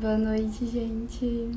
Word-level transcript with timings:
Boa 0.00 0.16
noite, 0.16 0.64
gente. 0.64 1.50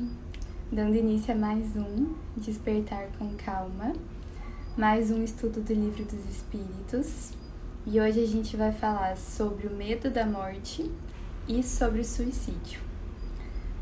Dando 0.72 0.96
início 0.96 1.32
a 1.32 1.36
mais 1.36 1.76
um 1.76 2.12
Despertar 2.36 3.06
com 3.16 3.36
Calma, 3.36 3.92
mais 4.76 5.12
um 5.12 5.22
estudo 5.22 5.60
do 5.60 5.72
Livro 5.72 6.04
dos 6.04 6.28
Espíritos. 6.28 7.34
E 7.86 8.00
hoje 8.00 8.20
a 8.20 8.26
gente 8.26 8.56
vai 8.56 8.72
falar 8.72 9.16
sobre 9.16 9.68
o 9.68 9.70
medo 9.70 10.10
da 10.10 10.26
morte 10.26 10.90
e 11.46 11.62
sobre 11.62 12.00
o 12.00 12.04
suicídio. 12.04 12.80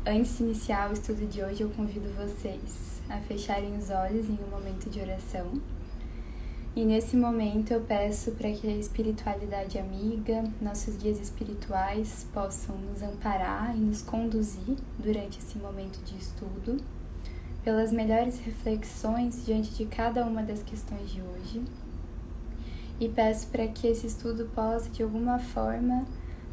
Antes 0.05 0.37
de 0.37 0.43
iniciar 0.43 0.91
o 0.91 0.93
estudo 0.93 1.25
de 1.25 1.41
hoje, 1.43 1.63
eu 1.63 1.69
convido 1.71 2.07
vocês 2.09 3.01
a 3.09 3.17
fecharem 3.21 3.75
os 3.75 3.89
olhos 3.89 4.29
em 4.29 4.37
um 4.47 4.51
momento 4.51 4.91
de 4.91 4.99
oração 4.99 5.53
e 6.73 6.85
nesse 6.85 7.17
momento 7.17 7.71
eu 7.71 7.81
peço 7.81 8.31
para 8.31 8.49
que 8.49 8.65
a 8.65 8.77
espiritualidade 8.77 9.77
amiga, 9.77 10.45
nossos 10.61 10.95
guias 10.95 11.19
espirituais 11.19 12.25
possam 12.33 12.77
nos 12.77 13.03
amparar 13.03 13.75
e 13.75 13.79
nos 13.79 14.01
conduzir 14.01 14.77
durante 14.97 15.39
esse 15.39 15.57
momento 15.57 16.01
de 16.05 16.15
estudo, 16.17 16.77
pelas 17.61 17.91
melhores 17.91 18.39
reflexões 18.39 19.45
diante 19.45 19.71
de 19.71 19.85
cada 19.85 20.25
uma 20.25 20.43
das 20.43 20.63
questões 20.63 21.09
de 21.11 21.21
hoje. 21.21 21.61
E 23.01 23.09
peço 23.09 23.47
para 23.47 23.67
que 23.67 23.87
esse 23.87 24.07
estudo 24.07 24.49
possa, 24.55 24.89
de 24.89 25.03
alguma 25.03 25.39
forma, 25.39 26.05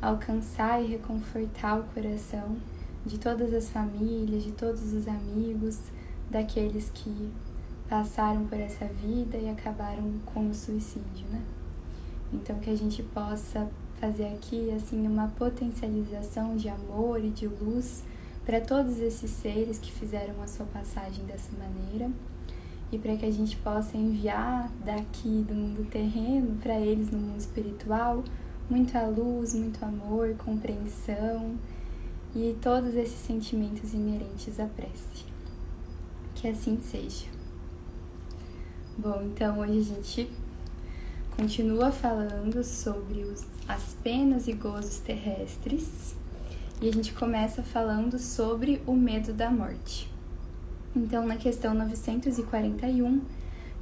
alcançar 0.02 0.82
e 0.82 0.86
reconfortar 0.86 1.78
o 1.78 1.84
coração 1.94 2.56
de 3.06 3.18
todas 3.18 3.54
as 3.54 3.68
famílias, 3.68 4.42
de 4.42 4.50
todos 4.50 4.92
os 4.92 5.06
amigos, 5.06 5.78
daqueles 6.28 6.90
que 6.92 7.30
passaram 7.88 8.46
por 8.46 8.58
essa 8.58 8.86
vida 8.86 9.36
e 9.36 9.48
acabaram 9.48 10.12
com 10.26 10.48
o 10.48 10.54
suicídio, 10.54 11.26
né? 11.30 11.42
Então 12.32 12.58
que 12.58 12.70
a 12.70 12.76
gente 12.76 13.02
possa 13.02 13.68
fazer 14.00 14.26
aqui 14.26 14.70
assim 14.70 15.06
uma 15.06 15.28
potencialização 15.28 16.56
de 16.56 16.68
amor 16.68 17.24
e 17.24 17.30
de 17.30 17.46
luz 17.46 18.04
para 18.44 18.60
todos 18.60 18.98
esses 19.00 19.30
seres 19.30 19.78
que 19.78 19.90
fizeram 19.90 20.40
a 20.42 20.46
sua 20.46 20.66
passagem 20.66 21.24
dessa 21.24 21.50
maneira 21.56 22.10
e 22.90 22.98
para 22.98 23.16
que 23.16 23.26
a 23.26 23.30
gente 23.30 23.56
possa 23.56 23.96
enviar 23.96 24.70
daqui 24.84 25.44
do 25.46 25.54
mundo 25.54 25.88
terreno 25.90 26.56
para 26.62 26.78
eles 26.78 27.10
no 27.10 27.18
mundo 27.18 27.38
espiritual 27.38 28.22
muita 28.70 29.06
luz, 29.06 29.54
muito 29.54 29.82
amor, 29.84 30.34
compreensão 30.36 31.56
e 32.34 32.56
todos 32.60 32.94
esses 32.94 33.18
sentimentos 33.18 33.94
inerentes 33.94 34.60
à 34.60 34.66
prece. 34.66 35.24
Que 36.34 36.48
assim 36.48 36.78
seja. 36.80 37.37
Bom, 39.00 39.22
então 39.22 39.60
hoje 39.60 39.78
a 39.78 39.82
gente 39.94 40.28
continua 41.36 41.92
falando 41.92 42.64
sobre 42.64 43.20
os, 43.20 43.46
as 43.68 43.94
penas 44.02 44.48
e 44.48 44.52
gozos 44.52 44.98
terrestres 44.98 46.16
e 46.82 46.88
a 46.88 46.92
gente 46.92 47.12
começa 47.12 47.62
falando 47.62 48.18
sobre 48.18 48.82
o 48.84 48.94
medo 48.94 49.32
da 49.32 49.52
morte. 49.52 50.10
Então, 50.96 51.24
na 51.24 51.36
questão 51.36 51.74
941, 51.74 53.20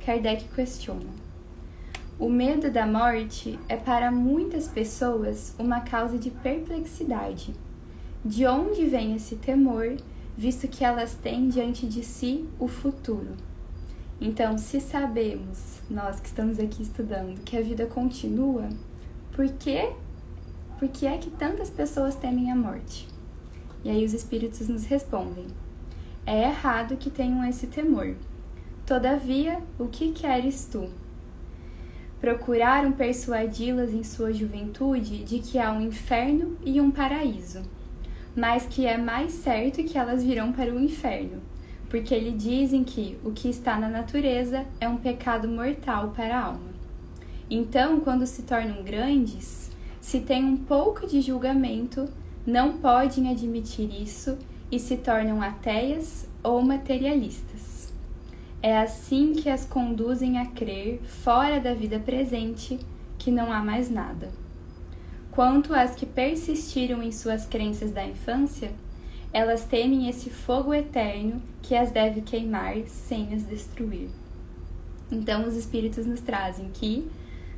Kardec 0.04 0.48
questiona: 0.54 1.08
O 2.18 2.28
medo 2.28 2.70
da 2.70 2.86
morte 2.86 3.58
é 3.70 3.76
para 3.76 4.10
muitas 4.10 4.68
pessoas 4.68 5.54
uma 5.58 5.80
causa 5.80 6.18
de 6.18 6.30
perplexidade. 6.30 7.54
De 8.22 8.44
onde 8.44 8.84
vem 8.84 9.16
esse 9.16 9.36
temor, 9.36 9.96
visto 10.36 10.68
que 10.68 10.84
elas 10.84 11.14
têm 11.14 11.48
diante 11.48 11.86
de 11.86 12.04
si 12.04 12.46
o 12.58 12.68
futuro? 12.68 13.34
Então, 14.18 14.56
se 14.56 14.80
sabemos, 14.80 15.82
nós 15.90 16.18
que 16.20 16.28
estamos 16.28 16.58
aqui 16.58 16.82
estudando, 16.82 17.38
que 17.44 17.54
a 17.54 17.60
vida 17.60 17.84
continua, 17.84 18.66
por 19.32 19.46
que, 19.46 19.90
por 20.78 20.88
que 20.88 21.06
é 21.06 21.18
que 21.18 21.28
tantas 21.28 21.68
pessoas 21.68 22.16
temem 22.16 22.50
a 22.50 22.56
morte? 22.56 23.06
E 23.84 23.90
aí 23.90 24.02
os 24.02 24.14
espíritos 24.14 24.68
nos 24.68 24.86
respondem: 24.86 25.46
é 26.24 26.44
errado 26.44 26.96
que 26.96 27.10
tenham 27.10 27.44
esse 27.44 27.66
temor. 27.66 28.16
Todavia, 28.86 29.60
o 29.78 29.86
que 29.86 30.12
queres 30.12 30.64
tu? 30.64 30.88
Procuraram 32.18 32.92
persuadi-las 32.92 33.92
em 33.92 34.02
sua 34.02 34.32
juventude 34.32 35.24
de 35.24 35.40
que 35.40 35.58
há 35.58 35.70
um 35.70 35.82
inferno 35.82 36.56
e 36.64 36.80
um 36.80 36.90
paraíso, 36.90 37.62
mas 38.34 38.64
que 38.64 38.86
é 38.86 38.96
mais 38.96 39.32
certo 39.32 39.84
que 39.84 39.98
elas 39.98 40.24
virão 40.24 40.54
para 40.54 40.72
o 40.72 40.80
inferno 40.80 41.42
porque 41.96 42.14
eles 42.14 42.42
dizem 42.42 42.84
que 42.84 43.16
o 43.24 43.32
que 43.32 43.48
está 43.48 43.80
na 43.80 43.88
natureza 43.88 44.66
é 44.78 44.86
um 44.86 44.98
pecado 44.98 45.48
mortal 45.48 46.12
para 46.14 46.38
a 46.38 46.44
alma. 46.44 46.68
Então, 47.48 48.00
quando 48.00 48.26
se 48.26 48.42
tornam 48.42 48.82
grandes, 48.82 49.70
se 49.98 50.20
tem 50.20 50.44
um 50.44 50.58
pouco 50.58 51.06
de 51.06 51.22
julgamento, 51.22 52.06
não 52.46 52.76
podem 52.76 53.30
admitir 53.30 53.90
isso 53.90 54.36
e 54.70 54.78
se 54.78 54.98
tornam 54.98 55.40
ateias 55.40 56.28
ou 56.42 56.60
materialistas. 56.60 57.94
É 58.62 58.76
assim 58.76 59.32
que 59.32 59.48
as 59.48 59.64
conduzem 59.64 60.36
a 60.36 60.44
crer, 60.44 61.00
fora 61.02 61.58
da 61.58 61.72
vida 61.72 61.98
presente, 61.98 62.78
que 63.16 63.30
não 63.30 63.50
há 63.50 63.62
mais 63.62 63.88
nada. 63.88 64.28
Quanto 65.30 65.72
às 65.72 65.94
que 65.94 66.04
persistiram 66.04 67.02
em 67.02 67.10
suas 67.10 67.46
crenças 67.46 67.90
da 67.90 68.04
infância, 68.04 68.70
elas 69.32 69.64
temem 69.64 70.08
esse 70.08 70.30
fogo 70.30 70.72
eterno 70.72 71.42
que 71.62 71.74
as 71.74 71.90
deve 71.90 72.20
queimar 72.20 72.76
sem 72.86 73.34
as 73.34 73.46
destruir. 73.46 74.08
Então, 75.10 75.46
os 75.46 75.56
Espíritos 75.56 76.06
nos 76.06 76.20
trazem 76.20 76.70
que 76.72 77.08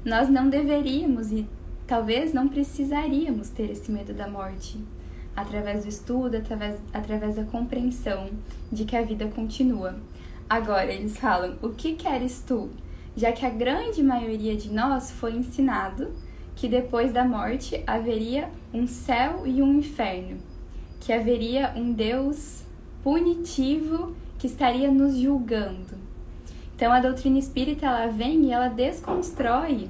nós 0.05 0.29
não 0.29 0.49
deveríamos 0.49 1.33
e 1.33 1.47
talvez 1.87 2.33
não 2.33 2.49
precisaríamos 2.49 3.51
ter 3.51 3.71
esse 3.71 3.91
medo 3.91 4.13
da 4.13 4.29
morte, 4.29 4.79
através 5.35 5.85
do 5.85 5.89
estudo, 5.89 6.37
através, 6.37 6.79
através 6.93 7.37
da 7.37 7.45
compreensão 7.45 8.29
de 8.71 8.85
que 8.85 8.97
a 8.97 9.03
vida 9.03 9.27
continua. 9.29 9.97
Agora, 10.49 10.93
eles 10.93 11.17
falam: 11.17 11.57
o 11.63 11.71
que 11.71 11.95
queres 11.95 12.43
tu? 12.47 12.71
Já 13.17 13.33
que 13.33 13.45
a 13.45 13.51
grande 13.51 14.03
maioria 14.03 14.57
de 14.57 14.71
nós 14.71 15.11
foi 15.11 15.33
ensinado 15.33 16.13
que 16.55 16.69
depois 16.69 17.13
da 17.13 17.25
morte 17.25 17.83
haveria 17.87 18.51
um 18.73 18.87
céu 18.87 19.47
e 19.47 19.63
um 19.63 19.79
inferno 19.79 20.48
que 21.01 21.13
haveria 21.13 21.73
um 21.77 21.93
Deus 21.93 22.63
punitivo 23.03 24.15
que 24.39 24.47
estaria 24.47 24.91
nos 24.91 25.17
julgando. 25.17 25.97
Então 26.75 26.93
a 26.93 27.01
doutrina 27.01 27.39
espírita 27.39 27.87
ela 27.87 28.07
vem 28.07 28.45
e 28.45 28.53
ela 28.53 28.69
desconstrói 28.69 29.89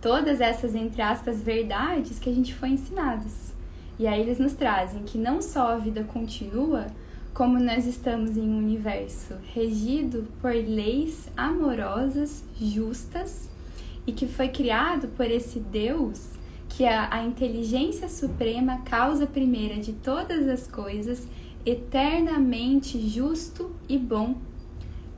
todas 0.00 0.40
essas 0.40 0.74
entre 0.74 1.02
aspas 1.02 1.42
verdades 1.42 2.18
que 2.18 2.30
a 2.30 2.34
gente 2.34 2.54
foi 2.54 2.70
ensinados. 2.70 3.52
E 3.98 4.06
aí 4.06 4.20
eles 4.20 4.38
nos 4.38 4.54
trazem 4.54 5.02
que 5.02 5.18
não 5.18 5.42
só 5.42 5.72
a 5.72 5.78
vida 5.78 6.02
continua, 6.04 6.86
como 7.34 7.58
nós 7.58 7.86
estamos 7.86 8.36
em 8.36 8.42
um 8.42 8.58
universo 8.58 9.34
regido 9.54 10.26
por 10.40 10.52
leis 10.52 11.28
amorosas, 11.36 12.44
justas 12.60 13.48
e 14.06 14.12
que 14.12 14.26
foi 14.26 14.48
criado 14.48 15.08
por 15.08 15.30
esse 15.30 15.58
Deus 15.58 16.30
que 16.72 16.86
a, 16.86 17.08
a 17.12 17.22
inteligência 17.22 18.08
suprema, 18.08 18.78
causa 18.78 19.26
primeira 19.26 19.78
de 19.78 19.92
todas 19.92 20.48
as 20.48 20.66
coisas, 20.66 21.28
eternamente 21.66 22.98
justo 22.98 23.70
e 23.86 23.98
bom, 23.98 24.36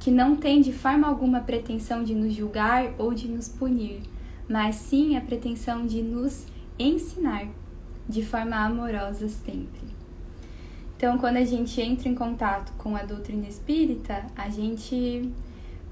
que 0.00 0.10
não 0.10 0.34
tem 0.34 0.60
de 0.60 0.72
forma 0.72 1.06
alguma 1.06 1.40
pretensão 1.40 2.02
de 2.02 2.12
nos 2.12 2.34
julgar 2.34 2.92
ou 2.98 3.14
de 3.14 3.28
nos 3.28 3.48
punir, 3.48 4.02
mas 4.48 4.74
sim 4.74 5.16
a 5.16 5.20
pretensão 5.20 5.86
de 5.86 6.02
nos 6.02 6.44
ensinar 6.76 7.48
de 8.08 8.24
forma 8.24 8.56
amorosa 8.56 9.28
sempre. 9.28 9.94
Então, 10.96 11.18
quando 11.18 11.36
a 11.36 11.44
gente 11.44 11.80
entra 11.80 12.08
em 12.08 12.16
contato 12.16 12.72
com 12.76 12.96
a 12.96 13.04
doutrina 13.04 13.46
espírita, 13.46 14.26
a 14.36 14.50
gente 14.50 15.30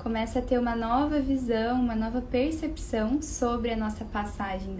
começa 0.03 0.41
a 0.41 0.43
ter 0.43 0.59
uma 0.59 0.75
nova 0.75 1.21
visão, 1.21 1.81
uma 1.81 1.95
nova 1.95 2.21
percepção 2.21 3.23
sobre 3.23 3.71
a 3.71 3.77
nossa 3.77 4.05
passagem 4.05 4.75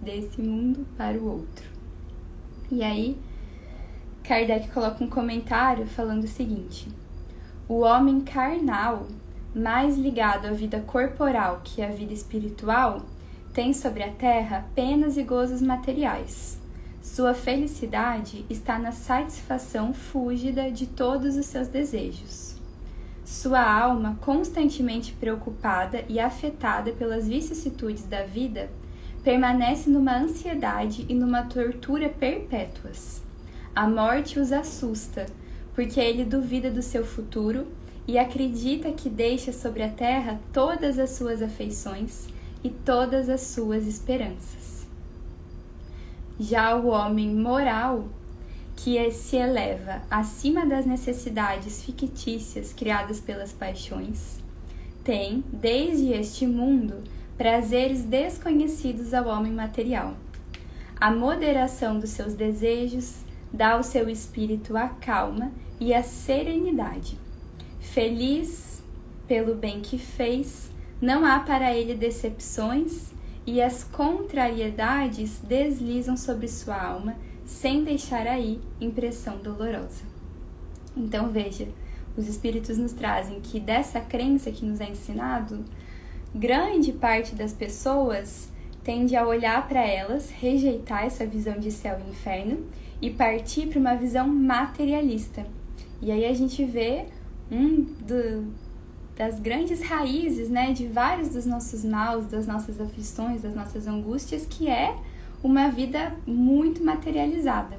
desse, 0.00 0.40
mundo 0.40 0.86
para 0.96 1.18
o 1.18 1.28
outro. 1.28 1.68
E 2.70 2.84
aí, 2.84 3.18
Kardec 4.22 4.68
coloca 4.68 5.02
um 5.02 5.08
comentário 5.08 5.88
falando 5.88 6.22
o 6.22 6.28
seguinte: 6.28 6.88
o 7.68 7.80
homem 7.80 8.20
carnal, 8.20 9.08
mais 9.52 9.98
ligado 9.98 10.46
à 10.46 10.52
vida 10.52 10.78
corporal 10.80 11.62
que 11.64 11.82
à 11.82 11.88
vida 11.88 12.12
espiritual, 12.12 13.02
tem 13.52 13.72
sobre 13.72 14.04
a 14.04 14.12
terra 14.12 14.68
penas 14.72 15.16
e 15.16 15.24
gozos 15.24 15.60
materiais. 15.60 16.60
Sua 17.02 17.34
felicidade 17.34 18.46
está 18.48 18.78
na 18.78 18.92
satisfação 18.92 19.92
fúlgida 19.92 20.70
de 20.70 20.86
todos 20.86 21.36
os 21.36 21.46
seus 21.46 21.66
desejos. 21.66 22.59
Sua 23.30 23.62
alma, 23.62 24.18
constantemente 24.20 25.12
preocupada 25.12 26.04
e 26.08 26.18
afetada 26.18 26.90
pelas 26.90 27.28
vicissitudes 27.28 28.04
da 28.04 28.24
vida, 28.24 28.68
permanece 29.22 29.88
numa 29.88 30.16
ansiedade 30.16 31.06
e 31.08 31.14
numa 31.14 31.44
tortura 31.44 32.08
perpétuas. 32.08 33.22
A 33.72 33.88
morte 33.88 34.40
os 34.40 34.50
assusta, 34.50 35.26
porque 35.76 36.00
ele 36.00 36.24
duvida 36.24 36.72
do 36.72 36.82
seu 36.82 37.06
futuro 37.06 37.68
e 38.06 38.18
acredita 38.18 38.90
que 38.90 39.08
deixa 39.08 39.52
sobre 39.52 39.84
a 39.84 39.90
terra 39.90 40.40
todas 40.52 40.98
as 40.98 41.10
suas 41.10 41.40
afeições 41.40 42.26
e 42.64 42.68
todas 42.68 43.28
as 43.28 43.42
suas 43.42 43.86
esperanças. 43.86 44.88
Já 46.36 46.74
o 46.74 46.88
homem 46.88 47.32
moral 47.32 48.08
que 48.82 49.10
se 49.10 49.36
eleva 49.36 50.00
acima 50.10 50.64
das 50.64 50.86
necessidades 50.86 51.82
fictícias 51.82 52.72
criadas 52.72 53.20
pelas 53.20 53.52
paixões, 53.52 54.38
tem, 55.04 55.44
desde 55.52 56.12
este 56.12 56.46
mundo, 56.46 57.04
prazeres 57.36 58.02
desconhecidos 58.04 59.12
ao 59.12 59.28
homem 59.28 59.52
material. 59.52 60.14
A 60.98 61.10
moderação 61.10 61.98
dos 61.98 62.10
seus 62.10 62.32
desejos 62.32 63.16
dá 63.52 63.72
ao 63.72 63.82
seu 63.82 64.08
espírito 64.08 64.74
a 64.76 64.88
calma 64.88 65.52
e 65.78 65.92
a 65.92 66.02
serenidade. 66.02 67.18
Feliz 67.80 68.82
pelo 69.28 69.54
bem 69.54 69.80
que 69.80 69.98
fez, 69.98 70.70
não 71.02 71.26
há 71.26 71.40
para 71.40 71.74
ele 71.74 71.94
decepções 71.94 73.12
e 73.46 73.60
as 73.60 73.84
contrariedades 73.84 75.38
deslizam 75.38 76.16
sobre 76.16 76.48
sua 76.48 76.82
alma 76.82 77.16
sem 77.50 77.82
deixar 77.82 78.28
aí 78.28 78.60
impressão 78.80 79.36
dolorosa. 79.38 80.04
Então 80.96 81.28
veja, 81.30 81.66
os 82.16 82.28
espíritos 82.28 82.78
nos 82.78 82.92
trazem 82.92 83.40
que 83.40 83.58
dessa 83.58 84.00
crença 84.00 84.52
que 84.52 84.64
nos 84.64 84.80
é 84.80 84.88
ensinado, 84.88 85.64
grande 86.32 86.92
parte 86.92 87.34
das 87.34 87.52
pessoas 87.52 88.48
tende 88.84 89.16
a 89.16 89.26
olhar 89.26 89.66
para 89.68 89.84
elas, 89.84 90.30
rejeitar 90.30 91.04
essa 91.04 91.26
visão 91.26 91.58
de 91.58 91.72
céu 91.72 91.98
e 91.98 92.10
inferno 92.10 92.64
e 93.02 93.10
partir 93.10 93.66
para 93.66 93.80
uma 93.80 93.96
visão 93.96 94.28
materialista. 94.28 95.44
E 96.00 96.12
aí 96.12 96.24
a 96.24 96.32
gente 96.32 96.64
vê 96.64 97.06
um 97.50 97.82
do, 97.82 98.46
das 99.16 99.40
grandes 99.40 99.82
raízes, 99.82 100.48
né, 100.48 100.72
de 100.72 100.86
vários 100.86 101.30
dos 101.30 101.44
nossos 101.44 101.84
maus, 101.84 102.26
das 102.26 102.46
nossas 102.46 102.80
aflições, 102.80 103.42
das 103.42 103.54
nossas 103.56 103.88
angústias, 103.88 104.46
que 104.46 104.68
é 104.68 104.96
uma 105.42 105.68
vida 105.70 106.14
muito 106.26 106.84
materializada. 106.84 107.78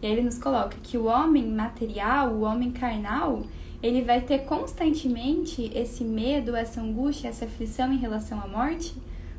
E 0.00 0.06
aí 0.06 0.12
ele 0.12 0.22
nos 0.22 0.38
coloca 0.38 0.76
que 0.82 0.98
o 0.98 1.04
homem 1.04 1.46
material, 1.46 2.32
o 2.32 2.42
homem 2.42 2.70
carnal, 2.70 3.42
ele 3.82 4.02
vai 4.02 4.20
ter 4.20 4.40
constantemente 4.40 5.70
esse 5.74 6.04
medo, 6.04 6.56
essa 6.56 6.80
angústia, 6.80 7.28
essa 7.28 7.44
aflição 7.44 7.92
em 7.92 7.98
relação 7.98 8.40
à 8.40 8.46
morte, 8.46 8.94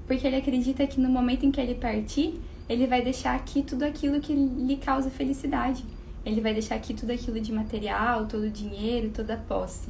porque 0.06 0.28
ele 0.28 0.36
acredita 0.36 0.86
que 0.86 1.00
no 1.00 1.10
momento 1.10 1.46
em 1.46 1.52
que 1.52 1.60
ele 1.60 1.76
partir, 1.76 2.40
ele 2.68 2.88
vai 2.88 3.02
deixar 3.02 3.36
aqui 3.36 3.62
tudo 3.62 3.84
aquilo 3.84 4.20
que 4.20 4.34
lhe 4.34 4.78
causa 4.78 5.10
felicidade. 5.10 5.84
Ele 6.26 6.40
vai 6.40 6.54
deixar 6.54 6.76
aqui 6.76 6.94
tudo 6.94 7.12
aquilo 7.12 7.40
de 7.40 7.52
material, 7.52 8.26
todo 8.28 8.44
o 8.44 8.50
dinheiro, 8.50 9.10
toda 9.10 9.34
a 9.34 9.38
posse. 9.38 9.90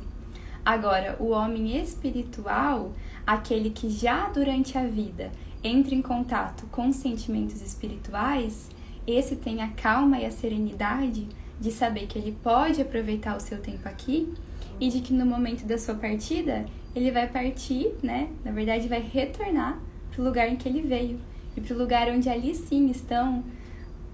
Agora, 0.65 1.17
o 1.19 1.29
homem 1.29 1.77
espiritual, 1.77 2.93
aquele 3.27 3.69
que 3.69 3.89
já 3.89 4.29
durante 4.29 4.77
a 4.77 4.85
vida 4.85 5.31
entra 5.63 5.95
em 5.95 6.01
contato 6.01 6.65
com 6.71 6.91
sentimentos 6.91 7.61
espirituais, 7.61 8.69
esse 9.07 9.35
tem 9.35 9.61
a 9.61 9.69
calma 9.69 10.19
e 10.19 10.25
a 10.25 10.31
serenidade 10.31 11.27
de 11.59 11.71
saber 11.71 12.07
que 12.07 12.17
ele 12.17 12.37
pode 12.43 12.81
aproveitar 12.81 13.37
o 13.37 13.39
seu 13.39 13.59
tempo 13.59 13.87
aqui 13.87 14.33
e 14.79 14.89
de 14.89 14.99
que 14.99 15.13
no 15.13 15.25
momento 15.25 15.65
da 15.65 15.77
sua 15.77 15.95
partida 15.95 16.65
ele 16.95 17.11
vai 17.11 17.27
partir, 17.27 17.93
né? 18.03 18.29
Na 18.43 18.51
verdade, 18.51 18.87
vai 18.87 19.01
retornar 19.01 19.79
para 20.11 20.21
o 20.21 20.25
lugar 20.25 20.49
em 20.49 20.55
que 20.55 20.67
ele 20.67 20.81
veio 20.81 21.19
e 21.55 21.61
para 21.61 21.75
o 21.75 21.77
lugar 21.77 22.07
onde 22.09 22.29
ali 22.29 22.53
sim 22.53 22.89
estão 22.89 23.43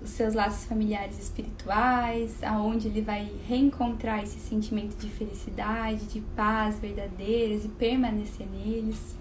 os 0.02 0.12
seus 0.12 0.34
laços 0.34 0.66
familiares 0.66 1.20
espirituais, 1.20 2.42
aonde 2.42 2.88
ele 2.88 3.02
vai 3.02 3.30
reencontrar 3.48 4.24
esse 4.24 4.40
sentimento 4.40 4.96
de 4.96 5.10
felicidade, 5.10 6.06
de 6.06 6.22
paz 6.36 6.80
verdadeiros 6.80 7.66
e 7.66 7.70
permanecer 7.70 8.48
neles 8.48 9.18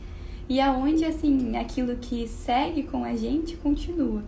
e 0.49 0.61
aonde 0.61 1.05
assim 1.05 1.57
aquilo 1.57 1.97
que 1.97 2.27
segue 2.27 2.85
com 2.85 3.05
a 3.05 3.15
gente 3.15 3.57
continua. 3.57 4.23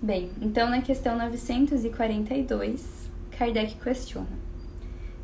Bem, 0.00 0.30
então 0.40 0.70
na 0.70 0.80
questão 0.80 1.18
942, 1.18 3.10
Kardec 3.32 3.74
questiona: 3.76 4.28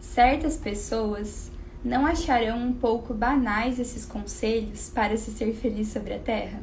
certas 0.01 0.57
pessoas 0.57 1.53
não 1.85 2.05
acharão 2.05 2.59
um 2.59 2.73
pouco 2.73 3.15
banais 3.15 3.79
esses 3.79 4.05
conselhos 4.05 4.91
para 4.91 5.17
se 5.17 5.31
ser 5.31 5.55
feliz 5.55 5.89
sobre 5.89 6.15
a 6.15 6.19
terra? 6.19 6.61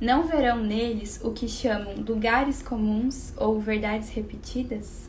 Não 0.00 0.24
verão 0.24 0.62
neles 0.62 1.20
o 1.24 1.32
que 1.32 1.48
chamam 1.48 1.94
lugares 2.06 2.62
comuns 2.62 3.32
ou 3.36 3.58
verdades 3.58 4.10
repetidas? 4.10 5.08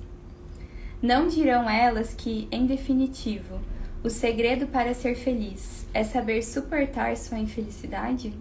Não 1.01 1.27
dirão 1.27 1.69
elas 1.69 2.15
que, 2.15 2.47
em 2.51 2.65
definitivo, 2.65 3.59
o 4.07 4.09
segredo 4.09 4.67
para 4.67 4.93
ser 4.93 5.15
feliz 5.15 5.85
é 5.93 6.01
saber 6.01 6.41
suportar 6.41 7.17
sua 7.17 7.39
infelicidade? 7.39 8.33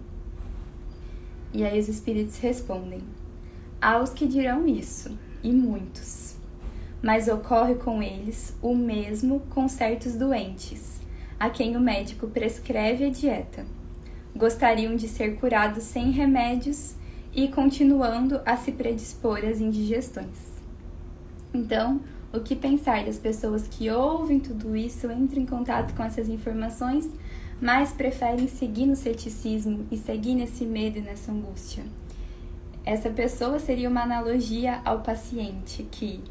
E 1.52 1.64
aí 1.64 1.80
os 1.80 1.88
espíritos 1.88 2.38
respondem: 2.38 3.02
Há 3.80 3.98
os 3.98 4.10
que 4.10 4.28
dirão 4.28 4.64
isso, 4.64 5.18
e 5.42 5.50
muitos. 5.50 6.36
Mas 7.02 7.26
ocorre 7.26 7.74
com 7.74 8.00
eles 8.00 8.56
o 8.62 8.76
mesmo 8.76 9.40
com 9.50 9.68
certos 9.68 10.14
doentes, 10.14 11.00
a 11.38 11.50
quem 11.50 11.76
o 11.76 11.80
médico 11.80 12.28
prescreve 12.28 13.04
a 13.04 13.10
dieta. 13.10 13.66
Gostariam 14.36 14.94
de 14.94 15.08
ser 15.08 15.34
curados 15.34 15.82
sem 15.82 16.12
remédios 16.12 16.94
e 17.34 17.48
continuando 17.48 18.40
a 18.46 18.56
se 18.56 18.70
predispor 18.70 19.44
às 19.44 19.60
indigestões. 19.60 20.62
Então, 21.52 22.00
o 22.32 22.40
que 22.40 22.55
pensar 22.55 23.05
das 23.05 23.19
pessoas 23.19 23.67
que 23.69 23.90
ouvem 23.90 24.40
tudo 24.40 24.76
isso, 24.76 25.11
entram 25.11 25.43
em 25.43 25.46
contato 25.46 25.94
com 25.94 26.02
essas 26.02 26.28
informações 26.28 27.08
mas 27.61 27.93
preferem 27.93 28.49
seguir 28.49 28.87
no 28.87 28.96
ceticismo 28.96 29.87
e 29.90 29.96
seguir 29.96 30.34
nesse 30.34 30.64
medo 30.64 30.99
e 30.99 31.02
nessa 31.02 31.32
angústia. 31.32 31.84
Essa 32.84 33.11
pessoa 33.11 33.58
seria 33.58 33.88
uma 33.88 34.02
analogia 34.02 34.81
ao 34.84 35.00
paciente 35.00 35.82
que 35.90 36.23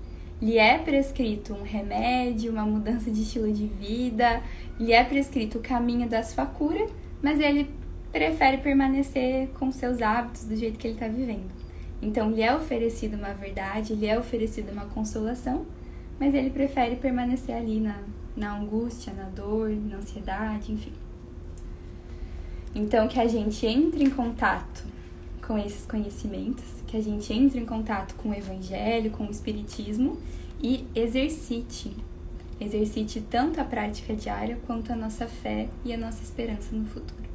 lhe 0.41 0.57
é 0.57 0.77
prescrito 0.77 1.53
um 1.53 1.63
remédio, 1.63 2.51
uma 2.51 2.65
mudança 2.65 3.09
de 3.09 3.23
estilo 3.23 3.51
de 3.51 3.67
vida, 3.67 4.41
lhe 4.79 4.93
é 4.93 5.03
prescrito 5.03 5.57
o 5.57 5.61
caminho 5.61 6.07
da 6.07 6.23
sua 6.23 6.45
cura, 6.45 6.85
mas 7.21 7.39
ele 7.39 7.69
prefere 8.11 8.57
permanecer 8.57 9.49
com 9.59 9.71
seus 9.71 10.01
hábitos 10.01 10.45
do 10.45 10.55
jeito 10.55 10.77
que 10.77 10.87
ele 10.87 10.93
está 10.93 11.07
vivendo. 11.07 11.49
Então, 12.01 12.31
lhe 12.31 12.41
é 12.41 12.55
oferecido 12.55 13.17
uma 13.17 13.33
verdade, 13.33 13.95
lhe 13.95 14.05
é 14.05 14.17
oferecida 14.17 14.71
uma 14.71 14.85
consolação, 14.85 15.65
mas 16.19 16.33
ele 16.33 16.49
prefere 16.49 16.95
permanecer 16.95 17.55
ali 17.55 17.79
na, 17.79 17.99
na 18.35 18.57
angústia, 18.57 19.13
na 19.13 19.25
dor, 19.29 19.69
na 19.69 19.97
ansiedade, 19.97 20.71
enfim. 20.71 20.93
Então, 22.73 23.07
que 23.07 23.19
a 23.19 23.27
gente 23.27 23.65
entre 23.65 24.03
em 24.03 24.09
contato 24.09 24.83
com 25.41 25.57
esses 25.57 25.85
conhecimentos, 25.85 26.65
que 26.87 26.97
a 26.97 27.01
gente 27.01 27.31
entre 27.31 27.59
em 27.59 27.65
contato 27.65 28.15
com 28.15 28.29
o 28.29 28.33
Evangelho, 28.33 29.11
com 29.11 29.25
o 29.25 29.31
Espiritismo 29.31 30.17
e 30.61 30.85
exercite. 30.95 31.95
Exercite 32.59 33.21
tanto 33.21 33.59
a 33.59 33.63
prática 33.63 34.15
diária 34.15 34.57
quanto 34.65 34.91
a 34.91 34.95
nossa 34.95 35.27
fé 35.27 35.67
e 35.83 35.93
a 35.93 35.97
nossa 35.97 36.23
esperança 36.23 36.75
no 36.75 36.85
futuro. 36.85 37.25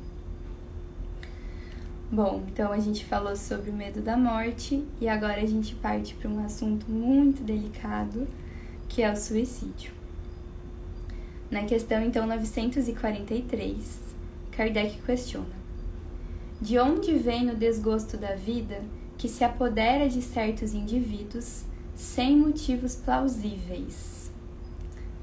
Bom, 2.11 2.43
então 2.49 2.73
a 2.73 2.78
gente 2.81 3.04
falou 3.04 3.37
sobre 3.37 3.71
o 3.71 3.73
medo 3.73 4.00
da 4.00 4.16
morte 4.16 4.83
e 5.00 5.09
agora 5.09 5.40
a 5.40 5.47
gente 5.47 5.76
parte 5.76 6.12
para 6.14 6.28
um 6.28 6.45
assunto 6.45 6.90
muito 6.90 7.45
delicado, 7.45 8.26
que 8.90 9.02
é 9.02 9.11
o 9.11 9.16
suicídio. 9.16 9.92
Na 11.49 11.64
questão 11.64 12.02
então 12.02 12.26
943, 12.26 13.99
Kardec 14.50 15.00
questiona: 15.02 15.54
De 16.61 16.78
onde 16.78 17.14
vem 17.14 17.50
o 17.50 17.56
desgosto 17.56 18.16
da 18.16 18.35
vida 18.35 18.82
que 19.16 19.28
se 19.28 19.44
apodera 19.44 20.09
de 20.09 20.20
certos 20.20 20.75
indivíduos 20.75 21.64
sem 21.94 22.37
motivos 22.37 22.97
plausíveis? 22.97 24.30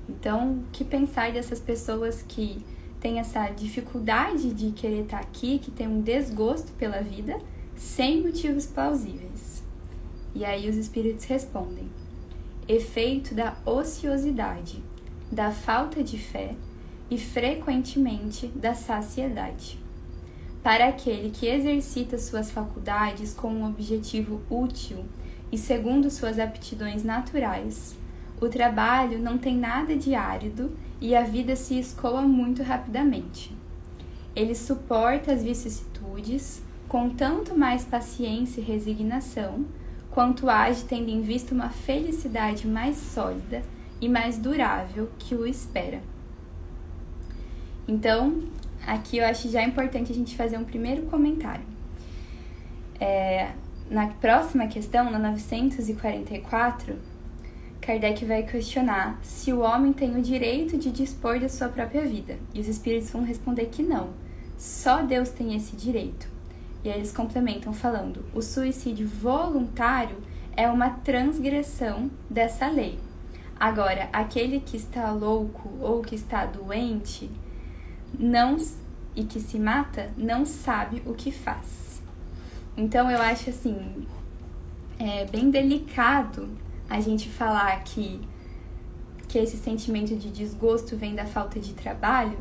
Então, 0.10 0.54
o 0.54 0.64
que 0.72 0.86
pensar 0.86 1.34
dessas 1.34 1.60
pessoas 1.60 2.24
que 2.26 2.66
têm 3.02 3.20
essa 3.20 3.50
dificuldade 3.50 4.54
de 4.54 4.72
querer 4.72 5.04
estar 5.04 5.20
aqui, 5.20 5.60
que 5.60 5.72
tem 5.72 5.88
um 5.88 6.02
desgosto 6.02 6.72
pela 6.74 7.02
vida, 7.02 7.38
sem 7.76 8.24
motivos 8.24 8.66
plausíveis? 8.66 9.62
E 10.34 10.46
aí 10.46 10.70
os 10.70 10.78
espíritos 10.78 11.26
respondem: 11.26 11.90
efeito 12.68 13.34
da 13.34 13.56
ociosidade, 13.66 14.84
da 15.32 15.52
falta 15.52 16.04
de 16.04 16.18
fé 16.18 16.56
e 17.10 17.18
frequentemente 17.18 18.48
da 18.48 18.74
saciedade. 18.74 19.80
Para 20.62 20.88
aquele 20.88 21.30
que 21.30 21.48
exercita 21.48 22.18
suas 22.18 22.52
faculdades 22.52 23.34
com 23.34 23.48
um 23.48 23.66
objetivo 23.66 24.42
útil 24.50 25.06
e 25.52 25.58
segundo 25.58 26.10
suas 26.10 26.38
aptidões 26.38 27.04
naturais, 27.04 27.96
o 28.42 28.50
trabalho 28.50 29.18
não 29.18 29.38
tem 29.38 29.56
nada 29.56 29.96
de 29.96 30.14
árido 30.14 30.72
e 31.00 31.16
a 31.16 31.24
vida 31.24 31.56
se 31.56 31.80
escoa 31.80 32.22
muito 32.22 32.64
rapidamente. 32.64 33.56
Ele 34.36 34.54
suporta 34.54 35.32
as 35.32 35.42
vicissitudes 35.42 36.62
com 36.88 37.10
tanto 37.10 37.58
mais 37.58 37.84
paciência 37.84 38.62
e 38.62 38.64
resignação, 38.64 39.66
quanto 40.18 40.50
age 40.50 40.84
tendo 40.86 41.10
em 41.10 41.22
vista 41.22 41.54
uma 41.54 41.70
felicidade 41.70 42.68
mais 42.68 42.98
sólida 42.98 43.62
e 44.02 44.10
mais 44.10 44.40
durável 44.40 45.12
que 45.20 45.36
o 45.36 45.46
espera. 45.46 46.02
Então, 47.88 48.42
aqui 48.88 49.18
eu 49.18 49.26
acho 49.28 49.48
já 49.48 49.62
importante 49.62 50.12
a 50.12 50.16
gente 50.16 50.36
fazer 50.36 50.58
um 50.58 50.64
primeiro 50.64 51.04
comentário. 51.04 51.64
É, 53.00 53.52
na 53.92 54.08
próxima 54.08 54.66
questão, 54.66 55.12
na 55.12 55.20
944, 55.20 56.96
Kardec 57.80 58.26
vai 58.26 58.42
questionar 58.42 59.20
se 59.22 59.54
o 59.54 59.60
homem 59.60 59.94
tem 59.94 60.18
o 60.18 60.22
direito 60.24 60.80
de 60.80 60.92
dispor 60.92 61.40
da 61.40 61.48
sua 61.48 61.70
própria 61.70 62.02
vida. 62.02 62.40
E 62.56 62.60
os 62.60 62.68
espíritos 62.68 63.12
vão 63.12 63.24
responder 63.24 63.68
que 63.68 63.84
não. 63.84 64.10
Só 64.58 65.04
Deus 65.04 65.30
tem 65.30 65.56
esse 65.56 65.76
direito. 65.76 66.37
E 66.84 66.90
eles 66.90 67.12
complementam 67.12 67.74
falando: 67.74 68.26
o 68.34 68.42
suicídio 68.42 69.08
voluntário 69.08 70.18
é 70.56 70.70
uma 70.70 70.90
transgressão 70.90 72.10
dessa 72.30 72.68
lei. 72.68 73.00
Agora, 73.60 74.10
aquele 74.14 74.60
que 74.60 74.78
está 74.78 75.12
louco 75.12 75.70
ou 75.80 76.02
que 76.02 76.16
está 76.16 76.46
doente 76.46 77.30
não 78.18 78.58
e 79.16 79.24
que 79.24 79.40
se 79.40 79.58
mata 79.58 80.12
não 80.16 80.46
sabe 80.46 81.02
o 81.06 81.14
que 81.14 81.32
faz. 81.32 82.02
Então 82.76 83.10
eu 83.10 83.20
acho 83.20 83.50
assim 83.50 84.06
é 85.00 85.26
bem 85.26 85.50
delicado 85.50 86.50
a 86.90 87.00
gente 87.00 87.30
falar 87.30 87.84
que 87.84 88.22
que 89.28 89.38
esse 89.38 89.58
sentimento 89.58 90.16
de 90.16 90.32
desgosto 90.32 90.96
vem 90.96 91.14
da 91.14 91.26
falta 91.26 91.60
de 91.60 91.74
trabalho, 91.74 92.40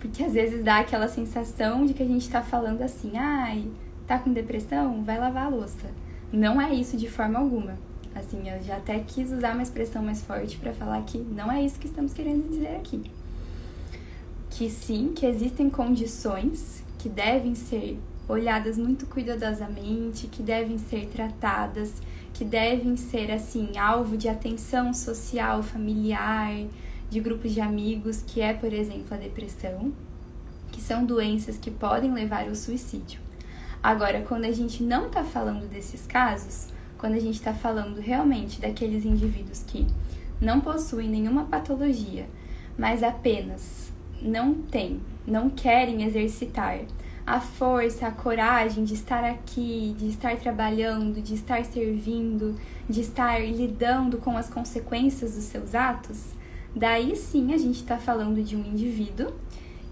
porque 0.00 0.24
às 0.24 0.32
vezes 0.32 0.64
dá 0.64 0.78
aquela 0.78 1.06
sensação 1.06 1.84
de 1.84 1.92
que 1.92 2.02
a 2.02 2.06
gente 2.06 2.22
está 2.22 2.42
falando 2.42 2.82
assim, 2.82 3.16
ai, 3.16 3.70
tá 4.06 4.18
com 4.18 4.32
depressão, 4.32 5.04
vai 5.04 5.18
lavar 5.18 5.46
a 5.46 5.48
louça. 5.48 5.88
Não 6.32 6.60
é 6.60 6.72
isso 6.74 6.96
de 6.96 7.08
forma 7.08 7.38
alguma. 7.38 7.78
Assim, 8.14 8.48
eu 8.48 8.60
já 8.62 8.76
até 8.76 8.98
quis 9.00 9.30
usar 9.30 9.52
uma 9.52 9.62
expressão 9.62 10.02
mais 10.02 10.22
forte 10.22 10.56
para 10.56 10.72
falar 10.72 11.02
que 11.02 11.18
não 11.18 11.52
é 11.52 11.62
isso 11.62 11.78
que 11.78 11.86
estamos 11.86 12.12
querendo 12.12 12.48
dizer 12.48 12.76
aqui. 12.76 13.02
Que 14.48 14.68
sim, 14.68 15.12
que 15.14 15.26
existem 15.26 15.70
condições 15.70 16.82
que 16.98 17.08
devem 17.08 17.54
ser 17.54 18.00
olhadas 18.28 18.78
muito 18.78 19.06
cuidadosamente, 19.06 20.26
que 20.26 20.42
devem 20.42 20.78
ser 20.78 21.06
tratadas, 21.06 21.92
que 22.32 22.44
devem 22.44 22.96
ser 22.96 23.30
assim 23.30 23.76
alvo 23.78 24.16
de 24.16 24.28
atenção 24.28 24.94
social, 24.94 25.62
familiar, 25.62 26.52
de 27.10 27.20
grupos 27.20 27.52
de 27.52 27.60
amigos, 27.60 28.22
que 28.26 28.40
é, 28.40 28.54
por 28.54 28.72
exemplo, 28.72 29.12
a 29.12 29.16
depressão, 29.16 29.92
que 30.70 30.80
são 30.80 31.04
doenças 31.04 31.58
que 31.58 31.70
podem 31.70 32.14
levar 32.14 32.48
ao 32.48 32.54
suicídio. 32.54 33.20
Agora, 33.82 34.22
quando 34.22 34.44
a 34.44 34.52
gente 34.52 34.82
não 34.82 35.08
está 35.08 35.24
falando 35.24 35.68
desses 35.68 36.06
casos, 36.06 36.68
quando 36.96 37.14
a 37.14 37.18
gente 37.18 37.34
está 37.34 37.52
falando 37.52 37.98
realmente 37.98 38.60
daqueles 38.60 39.04
indivíduos 39.04 39.64
que 39.66 39.86
não 40.40 40.60
possuem 40.60 41.08
nenhuma 41.08 41.44
patologia, 41.44 42.26
mas 42.78 43.02
apenas 43.02 43.90
não 44.22 44.54
têm, 44.54 45.00
não 45.26 45.50
querem 45.50 46.02
exercitar 46.04 46.80
a 47.26 47.40
força, 47.40 48.06
a 48.06 48.10
coragem 48.10 48.84
de 48.84 48.94
estar 48.94 49.24
aqui, 49.24 49.94
de 49.98 50.08
estar 50.08 50.36
trabalhando, 50.36 51.22
de 51.22 51.34
estar 51.34 51.64
servindo, 51.64 52.56
de 52.88 53.00
estar 53.00 53.40
lidando 53.40 54.18
com 54.18 54.36
as 54.36 54.48
consequências 54.50 55.34
dos 55.34 55.44
seus 55.44 55.74
atos, 55.74 56.32
daí 56.74 57.16
sim 57.16 57.52
a 57.52 57.58
gente 57.58 57.76
está 57.76 57.98
falando 57.98 58.42
de 58.42 58.56
um 58.56 58.64
indivíduo, 58.64 59.32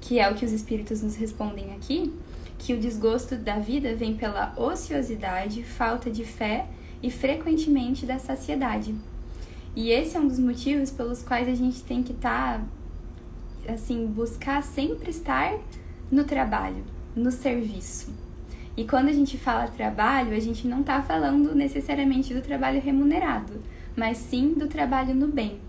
que 0.00 0.18
é 0.18 0.30
o 0.30 0.34
que 0.34 0.44
os 0.44 0.52
espíritos 0.52 1.02
nos 1.02 1.16
respondem 1.16 1.74
aqui, 1.74 2.12
que 2.58 2.74
o 2.74 2.78
desgosto 2.78 3.36
da 3.36 3.58
vida 3.58 3.94
vem 3.94 4.16
pela 4.16 4.52
ociosidade, 4.56 5.62
falta 5.62 6.10
de 6.10 6.24
fé 6.24 6.66
e 7.02 7.10
frequentemente 7.10 8.04
da 8.04 8.18
saciedade. 8.18 8.94
E 9.76 9.90
esse 9.90 10.16
é 10.16 10.20
um 10.20 10.26
dos 10.26 10.38
motivos 10.38 10.90
pelos 10.90 11.22
quais 11.22 11.48
a 11.48 11.54
gente 11.54 11.82
tem 11.84 12.02
que 12.02 12.12
estar, 12.12 12.58
tá, 13.64 13.72
assim, 13.72 14.06
buscar 14.06 14.62
sempre 14.62 15.10
estar 15.10 15.56
no 16.10 16.24
trabalho, 16.24 16.84
no 17.14 17.30
serviço. 17.30 18.12
E 18.76 18.84
quando 18.84 19.08
a 19.08 19.12
gente 19.12 19.36
fala 19.36 19.68
trabalho, 19.68 20.34
a 20.34 20.40
gente 20.40 20.66
não 20.66 20.80
está 20.80 21.02
falando 21.02 21.54
necessariamente 21.54 22.32
do 22.32 22.40
trabalho 22.40 22.80
remunerado, 22.80 23.60
mas 23.96 24.18
sim 24.18 24.54
do 24.54 24.68
trabalho 24.68 25.14
no 25.14 25.28
bem. 25.28 25.60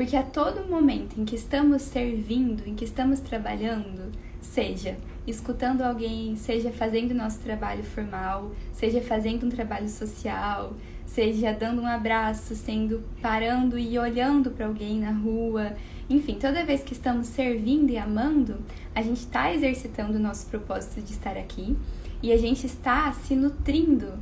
Porque 0.00 0.16
a 0.16 0.22
todo 0.22 0.66
momento 0.66 1.20
em 1.20 1.26
que 1.26 1.36
estamos 1.36 1.82
servindo, 1.82 2.66
em 2.66 2.74
que 2.74 2.86
estamos 2.86 3.20
trabalhando, 3.20 4.10
seja 4.40 4.96
escutando 5.26 5.82
alguém, 5.82 6.36
seja 6.36 6.70
fazendo 6.70 7.12
nosso 7.12 7.38
trabalho 7.40 7.84
formal, 7.84 8.50
seja 8.72 9.02
fazendo 9.02 9.44
um 9.44 9.50
trabalho 9.50 9.90
social, 9.90 10.72
seja 11.04 11.52
dando 11.52 11.82
um 11.82 11.86
abraço, 11.86 12.56
sendo 12.56 13.04
parando 13.20 13.78
e 13.78 13.98
olhando 13.98 14.50
para 14.50 14.68
alguém 14.68 15.00
na 15.00 15.12
rua. 15.12 15.74
Enfim, 16.08 16.38
toda 16.40 16.64
vez 16.64 16.82
que 16.82 16.94
estamos 16.94 17.26
servindo 17.26 17.90
e 17.90 17.98
amando, 17.98 18.56
a 18.94 19.02
gente 19.02 19.18
está 19.18 19.52
exercitando 19.52 20.16
o 20.16 20.18
nosso 20.18 20.46
propósito 20.46 21.02
de 21.02 21.12
estar 21.12 21.36
aqui 21.36 21.76
e 22.22 22.32
a 22.32 22.38
gente 22.38 22.64
está 22.64 23.12
se 23.12 23.36
nutrindo 23.36 24.14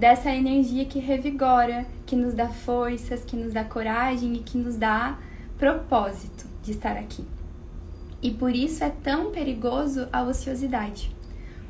dessa 0.00 0.34
energia 0.34 0.86
que 0.86 0.98
revigora, 0.98 1.84
que 2.06 2.16
nos 2.16 2.32
dá 2.32 2.48
forças, 2.48 3.22
que 3.22 3.36
nos 3.36 3.52
dá 3.52 3.62
coragem 3.62 4.32
e 4.32 4.38
que 4.38 4.56
nos 4.56 4.76
dá 4.76 5.18
propósito 5.58 6.46
de 6.62 6.70
estar 6.70 6.96
aqui. 6.96 7.22
E 8.22 8.30
por 8.30 8.56
isso 8.56 8.82
é 8.82 8.88
tão 8.88 9.30
perigoso 9.30 10.08
a 10.10 10.22
ociosidade. 10.22 11.14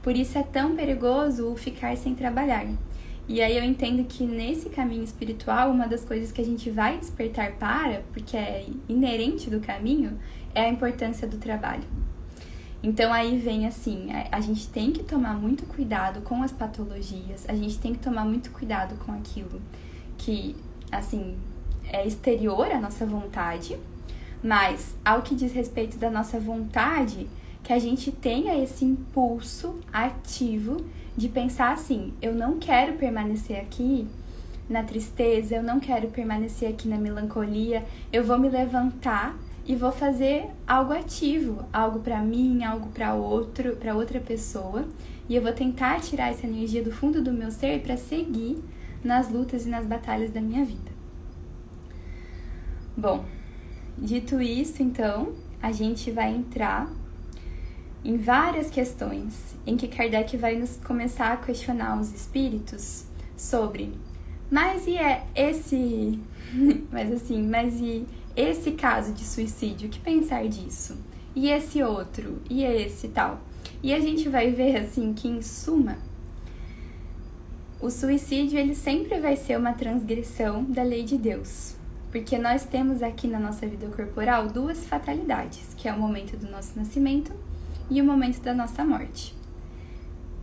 Por 0.01 0.15
isso 0.15 0.39
é 0.39 0.45
tão 0.45 0.77
perigoso 0.77 1.51
o 1.51 1.57
ficar 1.57 1.97
sem 1.97 2.15
trabalhar. 2.15 2.69
E 3.27 3.43
aí 3.43 3.57
eu 3.57 3.65
entendo 3.65 4.05
que 4.05 4.23
nesse 4.23 4.71
caminho 4.71 5.03
espiritual, 5.03 5.73
uma 5.73 5.89
das 5.89 6.05
coisas 6.05 6.31
que 6.31 6.41
a 6.41 6.45
gente 6.45 6.71
vai 6.71 6.99
despertar 6.99 7.55
para, 7.55 8.05
porque 8.13 8.37
é 8.37 8.65
inerente 8.89 9.51
do 9.51 9.59
caminho, 9.59 10.17
é 10.55 10.67
a 10.67 10.69
importância 10.69 11.27
do 11.27 11.37
trabalho. 11.37 11.85
Então 12.83 13.13
aí 13.13 13.39
vem 13.39 13.67
assim, 13.67 14.09
a 14.33 14.41
gente 14.41 14.69
tem 14.69 14.91
que 14.91 15.03
tomar 15.03 15.35
muito 15.35 15.67
cuidado 15.67 16.23
com 16.23 16.43
as 16.43 16.51
patologias, 16.51 17.45
a 17.47 17.55
gente 17.55 17.79
tem 17.79 17.93
que 17.93 17.99
tomar 17.99 18.25
muito 18.25 18.51
cuidado 18.51 18.95
com 19.05 19.13
aquilo 19.13 19.61
que, 20.17 20.57
assim, 20.91 21.37
é 21.85 22.07
exterior 22.07 22.71
à 22.71 22.81
nossa 22.81 23.05
vontade, 23.05 23.79
mas 24.43 24.97
ao 25.05 25.21
que 25.21 25.35
diz 25.35 25.53
respeito 25.53 25.99
da 25.99 26.11
nossa 26.11 26.41
vontade, 26.41 27.29
que 27.63 27.73
a 27.73 27.79
gente 27.79 28.11
tenha 28.11 28.57
esse 28.63 28.85
impulso 28.85 29.79
ativo 29.93 30.85
de 31.15 31.29
pensar 31.29 31.73
assim: 31.73 32.15
eu 32.23 32.35
não 32.35 32.59
quero 32.59 32.95
permanecer 32.95 33.61
aqui 33.61 34.09
na 34.69 34.83
tristeza, 34.83 35.57
eu 35.57 35.63
não 35.63 35.81
quero 35.81 36.09
permanecer 36.09 36.71
aqui 36.71 36.89
na 36.89 36.97
melancolia, 36.97 37.85
eu 38.13 38.25
vou 38.25 38.39
me 38.39 38.49
levantar 38.49 39.37
e 39.67 39.77
vou 39.77 39.93
fazer 39.93 40.47
algo 40.67 40.93
ativo, 40.93 41.65
algo 41.73 42.01
para 42.01 42.21
mim, 42.23 42.65
algo 42.65 42.89
para 42.91 43.15
outro, 43.15 43.77
para 43.77 43.95
outra 43.95 44.21
pessoa, 44.21 44.87
e 45.29 45.37
eu 45.37 45.43
vou 45.43 45.53
tentar 45.53 46.01
tirar 46.01 46.31
essa 46.31 46.47
energia 46.47 46.83
do 46.83 46.91
fundo 46.91 47.23
do 47.23 47.33
meu 47.33 47.51
ser 47.51 47.81
para 47.83 47.97
seguir 47.97 48.63
nas 49.03 49.31
lutas 49.31 49.67
e 49.67 49.69
nas 49.69 49.87
batalhas 49.87 50.31
da 50.31 50.41
minha 50.41 50.65
vida. 50.65 50.91
Bom, 52.97 53.25
Dito 54.01 54.41
isso, 54.41 54.83
então, 54.83 55.35
a 55.61 55.73
gente 55.73 56.11
vai 56.11 56.35
entrar 56.35 56.91
em 58.03 58.17
várias 58.17 58.71
questões 58.71 59.55
em 59.67 59.77
que 59.77 59.89
Kardec 59.89 60.39
vai 60.39 60.57
nos 60.59 60.79
começar 60.79 61.33
a 61.33 61.37
questionar 61.37 62.01
os 62.01 62.11
espíritos 62.11 63.05
sobre, 63.37 63.93
mas 64.51 64.87
e 64.87 64.97
é 64.97 65.27
esse, 65.35 66.19
mas 66.91 67.13
assim, 67.13 67.47
mas 67.47 67.79
e 67.79 68.07
esse 68.41 68.73
caso 68.73 69.13
de 69.13 69.25
suicídio, 69.25 69.89
o 69.89 69.91
que 69.91 70.01
pensar 70.01 70.47
disso? 70.49 70.97
E 71.35 71.49
esse 71.49 71.83
outro, 71.83 72.41
e 72.49 72.65
esse 72.65 73.09
tal. 73.09 73.41
E 73.83 73.93
a 73.93 74.01
gente 74.01 74.29
vai 74.29 74.51
ver 74.51 74.77
assim 74.77 75.13
que 75.13 75.29
em 75.29 75.43
suma 75.43 75.99
o 77.81 77.89
suicídio 77.89 78.59
ele 78.59 78.75
sempre 78.75 79.19
vai 79.19 79.37
ser 79.37 79.59
uma 79.59 79.73
transgressão 79.73 80.65
da 80.65 80.83
lei 80.83 81.03
de 81.03 81.17
Deus. 81.17 81.75
Porque 82.13 82.37
nós 82.37 82.67
temos 82.67 83.03
aqui 83.03 83.27
na 83.27 83.39
nossa 83.39 83.67
vida 83.67 83.87
corporal 83.87 84.49
duas 84.49 84.85
fatalidades, 84.85 85.73
que 85.77 85.89
é 85.89 85.93
o 85.93 85.99
momento 85.99 86.37
do 86.37 86.51
nosso 86.51 86.79
nascimento 86.79 87.33
e 87.89 88.03
o 88.03 88.05
momento 88.05 88.43
da 88.43 88.53
nossa 88.53 88.85
morte. 88.85 89.35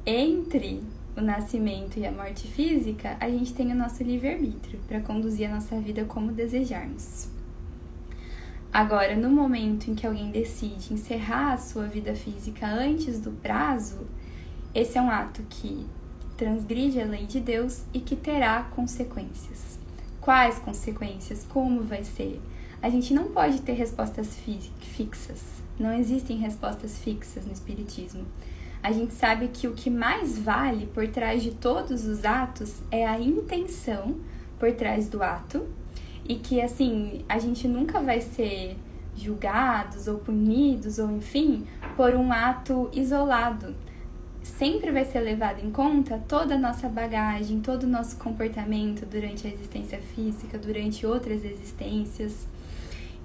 Entre 0.03 0.81
o 1.15 1.21
nascimento 1.21 1.99
e 1.99 2.07
a 2.07 2.11
morte 2.11 2.47
física, 2.47 3.17
a 3.19 3.29
gente 3.29 3.53
tem 3.53 3.71
o 3.71 3.75
nosso 3.75 4.01
livre-arbítrio 4.01 4.79
para 4.87 5.01
conduzir 5.01 5.47
a 5.47 5.53
nossa 5.53 5.79
vida 5.79 6.05
como 6.05 6.31
desejarmos. 6.31 7.36
Agora, 8.71 9.15
no 9.15 9.29
momento 9.29 9.89
em 9.89 9.95
que 9.95 10.05
alguém 10.05 10.29
decide 10.29 10.93
encerrar 10.93 11.53
a 11.53 11.57
sua 11.57 11.87
vida 11.87 12.13
física 12.13 12.67
antes 12.67 13.19
do 13.19 13.31
prazo, 13.31 14.05
esse 14.73 14.97
é 14.97 15.01
um 15.01 15.09
ato 15.09 15.41
que 15.49 15.85
transgride 16.35 17.01
a 17.01 17.05
lei 17.05 17.25
de 17.25 17.39
Deus 17.39 17.83
e 17.93 17.99
que 17.99 18.15
terá 18.15 18.63
consequências. 18.75 19.79
Quais 20.21 20.59
consequências? 20.59 21.45
Como 21.49 21.83
vai 21.83 22.03
ser? 22.03 22.39
A 22.81 22.89
gente 22.89 23.13
não 23.13 23.31
pode 23.31 23.61
ter 23.61 23.73
respostas 23.73 24.37
fixas. 24.79 25.41
Não 25.79 25.93
existem 25.93 26.37
respostas 26.37 26.99
fixas 26.99 27.45
no 27.45 27.53
Espiritismo. 27.53 28.25
A 28.83 28.91
gente 28.91 29.13
sabe 29.13 29.47
que 29.47 29.67
o 29.67 29.73
que 29.73 29.89
mais 29.89 30.37
vale 30.37 30.85
por 30.87 31.07
trás 31.07 31.41
de 31.41 31.51
todos 31.51 32.05
os 32.05 32.23
atos 32.23 32.75
é 32.91 33.07
a 33.07 33.19
intenção 33.19 34.15
por 34.59 34.71
trás 34.73 35.09
do 35.09 35.23
ato 35.23 35.67
e 36.27 36.35
que 36.35 36.61
assim 36.61 37.23
a 37.27 37.39
gente 37.39 37.67
nunca 37.67 38.01
vai 38.01 38.21
ser 38.21 38.77
julgados 39.15 40.07
ou 40.07 40.19
punidos 40.19 40.99
ou 40.99 41.11
enfim 41.11 41.65
por 41.95 42.13
um 42.13 42.31
ato 42.31 42.89
isolado. 42.93 43.73
sempre 44.43 44.91
vai 44.91 45.03
ser 45.03 45.19
levado 45.19 45.59
em 45.59 45.71
conta 45.71 46.23
toda 46.27 46.55
a 46.55 46.57
nossa 46.57 46.87
bagagem, 46.87 47.59
todo 47.59 47.83
o 47.83 47.87
nosso 47.87 48.15
comportamento 48.17 49.05
durante 49.05 49.45
a 49.45 49.49
existência 49.49 49.99
física, 49.99 50.57
durante 50.57 51.05
outras 51.05 51.43
existências. 51.43 52.47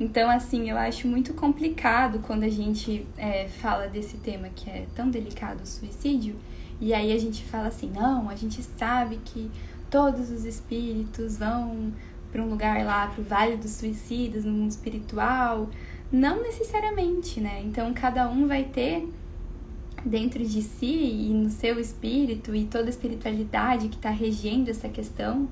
Então, 0.00 0.28
assim, 0.28 0.68
eu 0.68 0.76
acho 0.76 1.06
muito 1.06 1.32
complicado 1.34 2.18
quando 2.20 2.42
a 2.42 2.48
gente 2.48 3.06
é, 3.16 3.46
fala 3.46 3.86
desse 3.86 4.16
tema 4.16 4.48
que 4.48 4.68
é 4.68 4.86
tão 4.96 5.10
delicado, 5.10 5.62
o 5.62 5.66
suicídio, 5.66 6.34
e 6.80 6.92
aí 6.92 7.12
a 7.12 7.18
gente 7.18 7.44
fala 7.44 7.68
assim: 7.68 7.90
não, 7.90 8.28
a 8.28 8.34
gente 8.34 8.60
sabe 8.60 9.20
que 9.24 9.48
todos 9.88 10.30
os 10.30 10.44
espíritos 10.44 11.36
vão 11.36 11.92
para 12.32 12.42
um 12.42 12.48
lugar 12.48 12.84
lá, 12.84 13.06
para 13.08 13.20
o 13.20 13.24
Vale 13.24 13.56
dos 13.56 13.72
Suicidas, 13.72 14.44
no 14.44 14.52
mundo 14.52 14.70
espiritual. 14.70 15.68
Não 16.10 16.42
necessariamente, 16.42 17.40
né? 17.40 17.62
Então, 17.64 17.92
cada 17.92 18.28
um 18.28 18.48
vai 18.48 18.64
ter 18.64 19.06
dentro 20.04 20.44
de 20.44 20.62
si 20.62 21.28
e 21.28 21.32
no 21.32 21.50
seu 21.50 21.78
espírito 21.78 22.54
e 22.54 22.64
toda 22.64 22.86
a 22.86 22.90
espiritualidade 22.90 23.88
que 23.88 23.96
está 23.96 24.10
regendo 24.10 24.70
essa 24.70 24.88
questão 24.88 25.48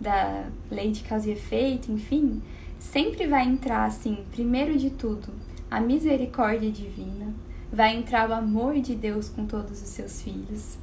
da 0.00 0.46
lei 0.70 0.90
de 0.90 1.02
causa 1.02 1.28
e 1.28 1.32
efeito, 1.32 1.92
enfim, 1.92 2.40
sempre 2.78 3.26
vai 3.26 3.46
entrar 3.46 3.84
assim, 3.84 4.18
primeiro 4.32 4.76
de 4.78 4.90
tudo, 4.90 5.28
a 5.70 5.80
misericórdia 5.80 6.70
divina, 6.70 7.34
vai 7.72 7.96
entrar 7.96 8.30
o 8.30 8.32
amor 8.32 8.80
de 8.80 8.94
Deus 8.94 9.28
com 9.28 9.44
todos 9.44 9.82
os 9.82 9.88
seus 9.88 10.22
filhos, 10.22 10.78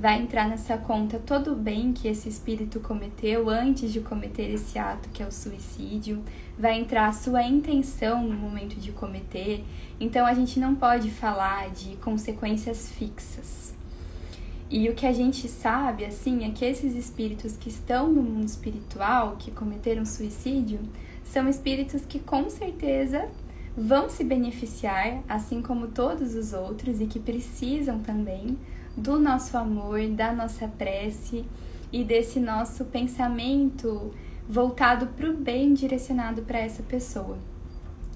vai 0.00 0.18
entrar 0.18 0.48
nessa 0.48 0.78
conta 0.78 1.18
todo 1.18 1.52
o 1.52 1.54
bem 1.54 1.92
que 1.92 2.08
esse 2.08 2.26
espírito 2.26 2.80
cometeu 2.80 3.50
antes 3.50 3.92
de 3.92 4.00
cometer 4.00 4.50
esse 4.50 4.78
ato 4.78 5.10
que 5.10 5.22
é 5.22 5.26
o 5.26 5.30
suicídio, 5.30 6.22
vai 6.58 6.80
entrar 6.80 7.06
a 7.06 7.12
sua 7.12 7.42
intenção 7.42 8.26
no 8.26 8.34
momento 8.34 8.76
de 8.76 8.92
cometer. 8.92 9.62
Então 10.00 10.24
a 10.24 10.32
gente 10.32 10.58
não 10.58 10.74
pode 10.74 11.10
falar 11.10 11.68
de 11.68 11.96
consequências 11.96 12.90
fixas. 12.90 13.74
E 14.70 14.88
o 14.88 14.94
que 14.94 15.04
a 15.04 15.12
gente 15.12 15.46
sabe, 15.48 16.06
assim, 16.06 16.46
é 16.46 16.50
que 16.50 16.64
esses 16.64 16.94
espíritos 16.94 17.58
que 17.58 17.68
estão 17.68 18.10
no 18.10 18.22
mundo 18.22 18.46
espiritual, 18.46 19.36
que 19.38 19.50
cometeram 19.50 20.06
suicídio, 20.06 20.80
são 21.22 21.46
espíritos 21.46 22.06
que 22.06 22.18
com 22.20 22.48
certeza 22.48 23.28
vão 23.76 24.08
se 24.08 24.24
beneficiar, 24.24 25.22
assim 25.28 25.60
como 25.60 25.88
todos 25.88 26.34
os 26.34 26.54
outros, 26.54 27.02
e 27.02 27.06
que 27.06 27.18
precisam 27.18 27.98
também 27.98 28.56
do 28.96 29.18
nosso 29.18 29.56
amor, 29.56 30.00
da 30.08 30.32
nossa 30.32 30.68
prece 30.68 31.44
e 31.92 32.04
desse 32.04 32.40
nosso 32.40 32.84
pensamento 32.86 34.12
voltado 34.48 35.06
para 35.08 35.30
o 35.30 35.36
bem 35.36 35.72
direcionado 35.72 36.42
para 36.42 36.58
essa 36.58 36.82
pessoa. 36.82 37.38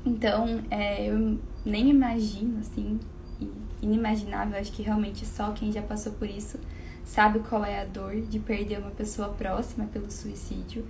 Então, 0.05 0.63
é, 0.71 1.09
eu 1.09 1.39
nem 1.65 1.89
imagino, 1.89 2.59
assim, 2.61 3.01
inimaginável, 3.81 4.59
acho 4.59 4.73
que 4.73 4.83
realmente 4.83 5.25
só 5.25 5.53
quem 5.53 5.73
já 5.73 5.83
passou 5.83 6.13
por 6.13 6.29
isso 6.29 6.59
sabe 7.05 7.39
qual 7.41 7.65
é 7.65 7.81
a 7.81 7.85
dor 7.85 8.17
de 8.23 8.39
perder 8.39 8.79
uma 8.79 8.91
pessoa 8.91 9.29
próxima 9.29 9.87
pelo 9.87 10.11
suicídio. 10.11 10.87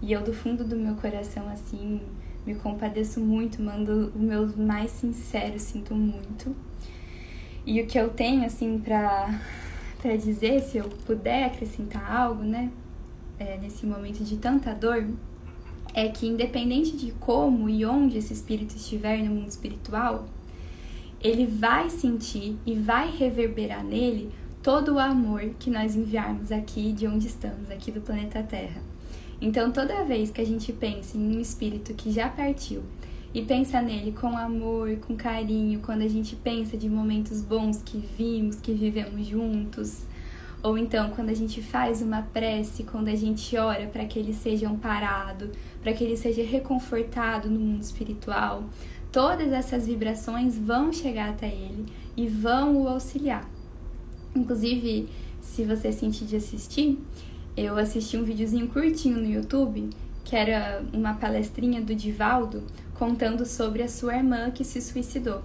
E 0.00 0.12
eu, 0.12 0.22
do 0.22 0.32
fundo 0.32 0.64
do 0.64 0.76
meu 0.76 0.94
coração, 0.94 1.48
assim, 1.48 2.00
me 2.46 2.54
compadeço 2.54 3.20
muito, 3.20 3.60
mando 3.60 4.12
o 4.14 4.18
meu 4.18 4.56
mais 4.56 4.90
sincero, 4.90 5.58
sinto 5.58 5.94
muito. 5.94 6.54
E 7.66 7.80
o 7.80 7.86
que 7.86 7.98
eu 7.98 8.08
tenho, 8.10 8.46
assim, 8.46 8.78
pra, 8.78 9.40
pra 10.00 10.14
dizer, 10.14 10.62
se 10.62 10.78
eu 10.78 10.88
puder 11.04 11.46
acrescentar 11.46 12.08
algo, 12.16 12.44
né, 12.44 12.70
é, 13.40 13.58
nesse 13.58 13.84
momento 13.84 14.22
de 14.22 14.36
tanta 14.36 14.72
dor, 14.72 15.04
é 15.92 16.08
que 16.08 16.28
independente 16.28 16.96
de 16.96 17.10
como 17.12 17.68
e 17.68 17.84
onde 17.84 18.18
esse 18.18 18.32
espírito 18.32 18.76
estiver 18.76 19.18
no 19.24 19.34
mundo 19.34 19.48
espiritual, 19.48 20.28
ele 21.20 21.44
vai 21.44 21.90
sentir 21.90 22.56
e 22.64 22.74
vai 22.74 23.10
reverberar 23.10 23.82
nele 23.82 24.30
todo 24.62 24.94
o 24.94 24.98
amor 25.00 25.40
que 25.58 25.68
nós 25.68 25.96
enviarmos 25.96 26.52
aqui 26.52 26.92
de 26.92 27.08
onde 27.08 27.26
estamos, 27.26 27.68
aqui 27.70 27.90
do 27.90 28.00
planeta 28.00 28.44
Terra. 28.44 28.80
Então, 29.40 29.72
toda 29.72 30.04
vez 30.04 30.30
que 30.30 30.40
a 30.40 30.46
gente 30.46 30.72
pensa 30.72 31.16
em 31.16 31.36
um 31.36 31.40
espírito 31.40 31.94
que 31.94 32.12
já 32.12 32.28
partiu 32.28 32.82
e 33.36 33.42
pensa 33.42 33.82
nele 33.82 34.12
com 34.12 34.34
amor, 34.34 34.96
com 34.96 35.14
carinho, 35.14 35.80
quando 35.80 36.00
a 36.00 36.08
gente 36.08 36.34
pensa 36.34 36.74
de 36.74 36.88
momentos 36.88 37.42
bons 37.42 37.82
que 37.82 38.02
vimos, 38.16 38.56
que 38.56 38.72
vivemos 38.72 39.26
juntos, 39.26 40.06
ou 40.62 40.78
então 40.78 41.10
quando 41.10 41.28
a 41.28 41.34
gente 41.34 41.60
faz 41.60 42.00
uma 42.00 42.22
prece, 42.22 42.84
quando 42.84 43.08
a 43.08 43.14
gente 43.14 43.54
ora 43.58 43.88
para 43.88 44.06
que 44.06 44.18
ele 44.18 44.32
seja 44.32 44.70
amparado, 44.70 45.50
para 45.82 45.92
que 45.92 46.02
ele 46.02 46.16
seja 46.16 46.42
reconfortado 46.42 47.50
no 47.50 47.60
mundo 47.60 47.82
espiritual, 47.82 48.64
todas 49.12 49.52
essas 49.52 49.86
vibrações 49.86 50.56
vão 50.58 50.90
chegar 50.90 51.28
até 51.28 51.48
ele 51.48 51.84
e 52.16 52.26
vão 52.26 52.84
o 52.84 52.88
auxiliar. 52.88 53.46
Inclusive, 54.34 55.10
se 55.42 55.62
você 55.62 55.92
sentir 55.92 56.24
de 56.24 56.36
assistir, 56.36 56.98
eu 57.54 57.76
assisti 57.76 58.16
um 58.16 58.24
videozinho 58.24 58.68
curtinho 58.68 59.18
no 59.18 59.30
YouTube, 59.30 59.90
que 60.24 60.34
era 60.34 60.82
uma 60.92 61.14
palestrinha 61.14 61.80
do 61.80 61.94
Divaldo, 61.94 62.64
contando 62.98 63.44
sobre 63.44 63.82
a 63.82 63.88
sua 63.88 64.16
irmã 64.16 64.50
que 64.50 64.64
se 64.64 64.80
suicidou. 64.80 65.42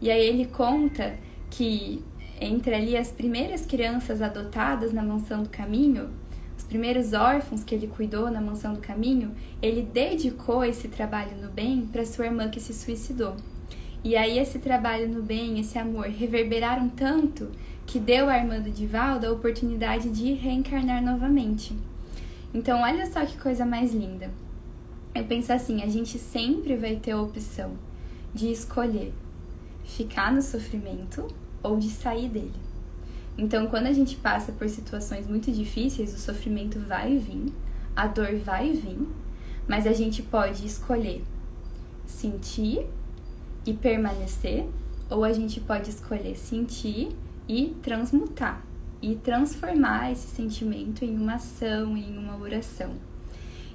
E 0.00 0.10
aí 0.10 0.26
ele 0.26 0.46
conta 0.46 1.14
que 1.50 2.02
entre 2.40 2.74
ali 2.74 2.96
as 2.96 3.10
primeiras 3.10 3.64
crianças 3.64 4.20
adotadas 4.20 4.92
na 4.92 5.02
mansão 5.02 5.42
do 5.42 5.48
caminho, 5.48 6.10
os 6.56 6.64
primeiros 6.64 7.12
órfãos 7.12 7.62
que 7.62 7.74
ele 7.74 7.86
cuidou 7.86 8.30
na 8.30 8.40
mansão 8.40 8.74
do 8.74 8.80
caminho, 8.80 9.32
ele 9.62 9.82
dedicou 9.82 10.64
esse 10.64 10.88
trabalho 10.88 11.36
no 11.40 11.48
bem 11.48 11.86
para 11.86 12.04
sua 12.04 12.26
irmã 12.26 12.48
que 12.48 12.60
se 12.60 12.74
suicidou. 12.74 13.36
E 14.02 14.16
aí 14.16 14.38
esse 14.38 14.58
trabalho 14.58 15.08
no 15.08 15.22
bem, 15.22 15.58
esse 15.58 15.78
amor 15.78 16.06
reverberaram 16.06 16.88
tanto 16.88 17.50
que 17.86 17.98
deu 17.98 18.28
à 18.28 18.36
irmã 18.36 18.60
do 18.60 18.70
Divaldo 18.70 19.26
a 19.26 19.32
oportunidade 19.32 20.10
de 20.10 20.32
reencarnar 20.32 21.02
novamente. 21.02 21.74
Então 22.52 22.82
olha 22.82 23.06
só 23.06 23.24
que 23.24 23.38
coisa 23.38 23.64
mais 23.64 23.94
linda. 23.94 24.30
Eu 25.14 25.24
penso 25.24 25.52
assim, 25.52 25.82
a 25.82 25.86
gente 25.86 26.18
sempre 26.18 26.76
vai 26.76 26.96
ter 26.96 27.12
a 27.12 27.22
opção 27.22 27.78
de 28.34 28.50
escolher 28.50 29.12
ficar 29.84 30.32
no 30.32 30.42
sofrimento 30.42 31.28
ou 31.62 31.78
de 31.78 31.88
sair 31.88 32.28
dele. 32.28 32.52
Então, 33.38 33.66
quando 33.68 33.86
a 33.86 33.92
gente 33.92 34.16
passa 34.16 34.50
por 34.50 34.68
situações 34.68 35.26
muito 35.26 35.52
difíceis, 35.52 36.12
o 36.14 36.18
sofrimento 36.18 36.80
vai 36.80 37.16
vir, 37.16 37.52
a 37.94 38.06
dor 38.06 38.34
vai 38.44 38.72
vir, 38.72 39.06
mas 39.68 39.86
a 39.86 39.92
gente 39.92 40.22
pode 40.22 40.66
escolher 40.66 41.22
sentir 42.04 42.86
e 43.64 43.72
permanecer, 43.72 44.66
ou 45.08 45.22
a 45.22 45.32
gente 45.32 45.60
pode 45.60 45.90
escolher 45.90 46.36
sentir 46.36 47.14
e 47.48 47.76
transmutar 47.82 48.64
e 49.00 49.14
transformar 49.16 50.10
esse 50.12 50.26
sentimento 50.28 51.04
em 51.04 51.16
uma 51.16 51.34
ação, 51.34 51.96
em 51.96 52.16
uma 52.16 52.36
oração. 52.38 52.94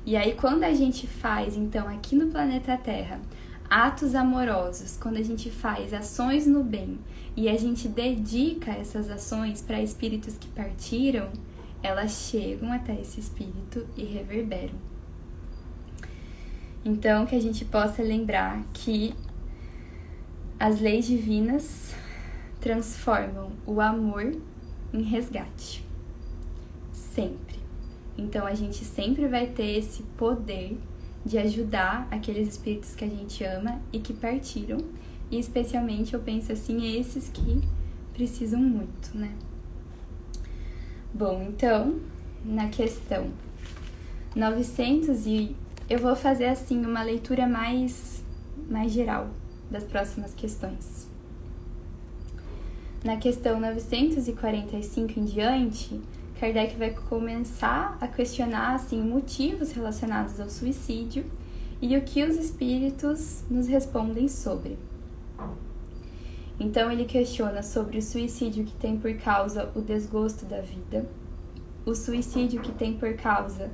E 0.09 0.17
aí, 0.17 0.33
quando 0.33 0.63
a 0.63 0.73
gente 0.73 1.05
faz, 1.05 1.55
então, 1.55 1.87
aqui 1.87 2.15
no 2.15 2.31
planeta 2.31 2.75
Terra, 2.75 3.21
atos 3.69 4.15
amorosos, 4.15 4.97
quando 4.97 5.17
a 5.17 5.21
gente 5.21 5.51
faz 5.51 5.93
ações 5.93 6.47
no 6.47 6.63
bem 6.63 6.97
e 7.37 7.47
a 7.47 7.55
gente 7.55 7.87
dedica 7.87 8.71
essas 8.71 9.07
ações 9.07 9.61
para 9.61 9.79
espíritos 9.79 10.35
que 10.35 10.47
partiram, 10.47 11.29
elas 11.83 12.27
chegam 12.27 12.73
até 12.73 12.99
esse 12.99 13.19
espírito 13.19 13.85
e 13.95 14.03
reverberam. 14.03 14.73
Então, 16.83 17.27
que 17.27 17.35
a 17.35 17.39
gente 17.39 17.63
possa 17.63 18.01
lembrar 18.01 18.63
que 18.73 19.13
as 20.59 20.81
leis 20.81 21.05
divinas 21.05 21.93
transformam 22.59 23.51
o 23.63 23.79
amor 23.79 24.35
em 24.91 25.03
resgate. 25.03 25.85
Sempre. 26.91 27.58
Então 28.19 28.45
a 28.45 28.53
gente 28.53 28.83
sempre 28.83 29.27
vai 29.27 29.47
ter 29.47 29.77
esse 29.77 30.03
poder 30.17 30.77
de 31.25 31.37
ajudar 31.37 32.07
aqueles 32.11 32.47
espíritos 32.49 32.95
que 32.95 33.05
a 33.05 33.09
gente 33.09 33.43
ama 33.43 33.81
e 33.91 33.99
que 33.99 34.13
partiram. 34.13 34.79
E 35.31 35.39
especialmente 35.39 36.13
eu 36.13 36.19
penso 36.19 36.51
assim, 36.51 36.97
esses 36.97 37.29
que 37.29 37.61
precisam 38.13 38.59
muito, 38.59 39.15
né? 39.15 39.31
Bom, 41.13 41.45
então, 41.47 41.99
na 42.43 42.67
questão 42.69 43.29
900 44.35 45.25
e 45.25 45.55
eu 45.89 45.99
vou 45.99 46.15
fazer 46.15 46.45
assim 46.45 46.85
uma 46.85 47.01
leitura 47.01 47.47
mais 47.47 48.23
mais 48.69 48.91
geral 48.91 49.29
das 49.71 49.83
próximas 49.83 50.33
questões. 50.33 51.07
Na 53.03 53.17
questão 53.17 53.59
945 53.59 55.19
em 55.19 55.25
diante, 55.25 55.99
Kardec 56.39 56.77
vai 56.77 56.91
começar 56.91 57.97
a 57.99 58.07
questionar 58.07 58.75
assim 58.75 59.01
motivos 59.01 59.73
relacionados 59.73 60.39
ao 60.39 60.49
suicídio 60.49 61.25
e 61.81 61.97
o 61.97 62.01
que 62.01 62.23
os 62.23 62.37
espíritos 62.37 63.43
nos 63.49 63.67
respondem 63.67 64.29
sobre. 64.29 64.79
Então 66.57 66.89
ele 66.89 67.03
questiona 67.03 67.61
sobre 67.61 67.97
o 67.97 68.01
suicídio 68.01 68.63
que 68.63 68.73
tem 68.75 68.97
por 68.97 69.13
causa 69.15 69.69
o 69.75 69.81
desgosto 69.81 70.45
da 70.45 70.61
vida, 70.61 71.05
o 71.85 71.93
suicídio 71.93 72.61
que 72.61 72.71
tem 72.71 72.93
por 72.93 73.13
causa 73.15 73.69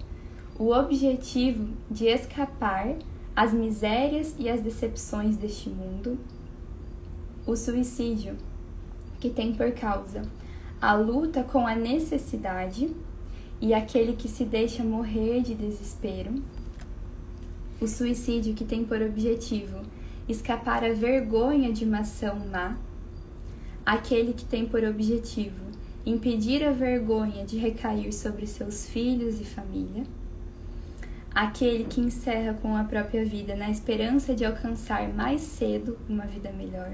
o 0.58 0.72
objetivo 0.72 1.68
de 1.90 2.06
escapar 2.08 2.96
às 3.36 3.54
misérias 3.54 4.36
e 4.40 4.50
às 4.50 4.62
decepções 4.62 5.38
deste 5.38 5.70
mundo, 5.70 6.18
o 7.46 7.56
suicídio 7.56 8.36
que 9.20 9.30
tem 9.30 9.54
por 9.54 9.72
causa 9.74 10.24
a 10.82 10.94
luta 10.94 11.44
com 11.44 11.66
a 11.66 11.76
necessidade 11.76 12.90
e 13.62 13.74
aquele 13.74 14.14
que 14.14 14.28
se 14.28 14.44
deixa 14.44 14.84
morrer 14.84 15.42
de 15.42 15.56
desespero, 15.56 16.34
o 17.80 17.88
suicídio 17.88 18.54
que 18.54 18.66
tem 18.66 18.84
por 18.84 19.02
objetivo 19.02 19.82
escapar 20.28 20.84
à 20.84 20.94
vergonha 20.94 21.72
de 21.72 21.86
uma 21.86 22.00
ação 22.00 22.40
má, 22.52 22.78
aquele 23.86 24.34
que 24.34 24.46
tem 24.46 24.66
por 24.66 24.84
objetivo 24.84 25.66
impedir 26.06 26.64
a 26.64 26.72
vergonha 26.72 27.46
de 27.46 27.58
recair 27.58 28.14
sobre 28.14 28.46
seus 28.46 28.88
filhos 28.88 29.40
e 29.42 29.44
família, 29.44 30.04
aquele 31.34 31.84
que 31.86 32.00
encerra 32.00 32.54
com 32.54 32.76
a 32.76 32.84
própria 32.84 33.26
vida 33.26 33.56
na 33.56 33.70
esperança 33.70 34.36
de 34.36 34.46
alcançar 34.46 35.10
mais 35.10 35.42
cedo 35.42 35.98
uma 36.08 36.26
vida 36.26 36.52
melhor, 36.52 36.92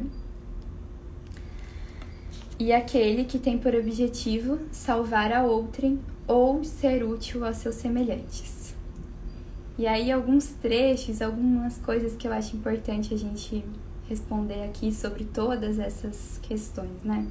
e 2.61 2.71
aquele 2.71 3.23
que 3.23 3.39
tem 3.39 3.57
por 3.57 3.73
objetivo 3.73 4.59
salvar 4.71 5.33
a 5.33 5.43
outrem 5.43 5.99
ou 6.27 6.63
ser 6.63 7.03
útil 7.03 7.43
aos 7.43 7.57
seus 7.57 7.73
semelhantes. 7.73 8.75
E 9.79 9.87
aí 9.87 10.11
alguns 10.11 10.49
trechos, 10.61 11.23
algumas 11.23 11.79
coisas 11.79 12.15
que 12.15 12.27
eu 12.27 12.31
acho 12.31 12.55
importante 12.55 13.15
a 13.15 13.17
gente 13.17 13.65
responder 14.07 14.63
aqui 14.63 14.93
sobre 14.93 15.23
todas 15.23 15.79
essas 15.79 16.39
questões, 16.43 17.01
né? 17.03 17.25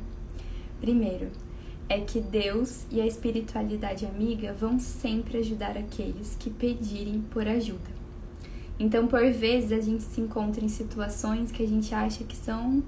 Primeiro, 0.80 1.28
é 1.88 2.00
que 2.00 2.20
Deus 2.20 2.84
e 2.90 3.00
a 3.00 3.06
espiritualidade 3.06 4.04
amiga 4.04 4.52
vão 4.52 4.80
sempre 4.80 5.38
ajudar 5.38 5.78
aqueles 5.78 6.34
que 6.40 6.50
pedirem 6.50 7.20
por 7.30 7.46
ajuda. 7.46 8.00
Então, 8.80 9.06
por 9.06 9.30
vezes, 9.30 9.70
a 9.70 9.80
gente 9.80 10.02
se 10.02 10.20
encontra 10.20 10.64
em 10.64 10.68
situações 10.68 11.52
que 11.52 11.62
a 11.62 11.68
gente 11.68 11.94
acha 11.94 12.24
que 12.24 12.34
são 12.34 12.82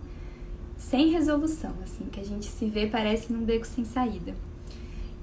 sem 0.83 1.11
resolução, 1.11 1.73
assim, 1.83 2.05
que 2.07 2.21
a 2.21 2.25
gente 2.25 2.47
se 2.47 2.67
vê 2.67 2.87
parece 2.87 3.33
num 3.33 3.45
beco 3.45 3.67
sem 3.67 3.85
saída. 3.85 4.35